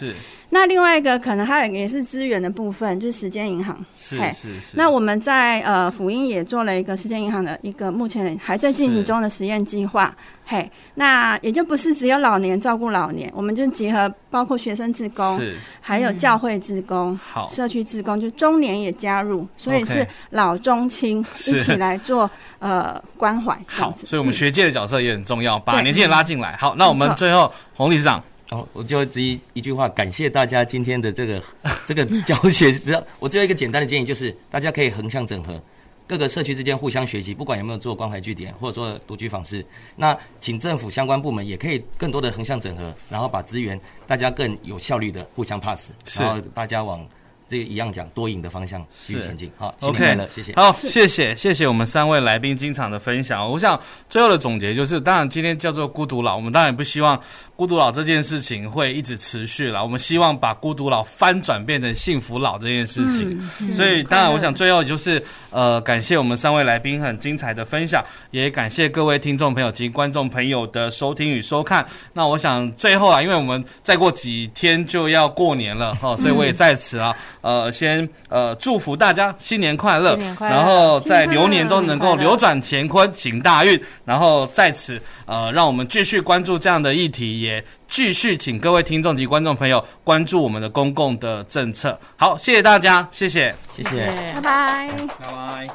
[0.50, 3.84] 那另外一个可能还有也是资源的部分，就是时间银行。
[3.94, 4.76] 是是是。
[4.76, 10.14] 那我们在呃辅英也做了一个时间银行的一个目前还在进行中的实验计划。
[10.46, 15.38] 嘿，那也就不是只有老年照顾老年，我们就结合包括学生志工，
[15.82, 22.30] 还有教会志工、好社区志工，就中年也加入，所以是老中青一起来做
[22.60, 23.54] 呃关怀。
[23.66, 26.56] 好，所以我们学界的角色也很重要，把年轻人拉进来。
[26.56, 28.22] 好，那我们最后洪理事长。
[28.50, 31.42] 哦，我就只一一句话，感谢大家今天的这个
[31.84, 32.72] 这个教学。
[32.72, 35.60] 只要我只有一个简单的建议，就是大家可以横向整合，
[36.06, 39.64] 各个社区之间互相学习，不管有没有做关怀据点或者做独居访视，
[39.96, 47.06] 那请政府相关部门也可以更多的横向整合，然后把资源大家更有效率的互相 pass，然后大家往。
[47.50, 49.50] 这个一样讲多赢的方向继续前进。
[49.56, 50.52] 好，OK，谢谢。
[50.54, 53.50] 好，谢谢，谢谢我们三位来宾经常的分享。
[53.50, 57.18] 我想最后的总结就是，当然今天叫做孤独老，我们当然不希望
[57.58, 59.82] 孤独老这件事情会一直持续了。
[59.82, 63.36] 我们希望把孤独老翻转变成幸福老这件事情。
[63.60, 68.00] 嗯、所以，当然我想最后就是呃，感谢我们三位来宾很精彩的分享，
[68.30, 71.84] 也感谢各位听众朋友及观众朋友的收听与收看。
[72.12, 77.12] 那我想最后啊，因为我们再过几天就要过年了哈，所以我也在此啊。
[77.40, 83.80] 呃，先呃祝福大家新年快乐，然后在流年都能够扭转乾坤，行大运。
[84.04, 91.98] 然后在此呃，让我们继续关注这样的议题，也继续请各位听众及观众朋友关注我们的公共的政策。
[92.16, 94.88] 好，谢谢大家，谢谢，谢谢，拜拜，
[95.20, 95.68] 拜拜。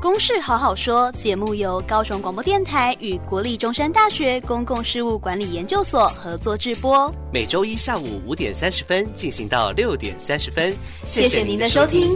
[0.00, 10.76] 公事好好说，节目由高雄广播电台与国立中山大学公共事务管理研究所合作制播，每周一下午五点三十分进行到六点三十分。
[11.04, 12.12] 谢谢您的收听。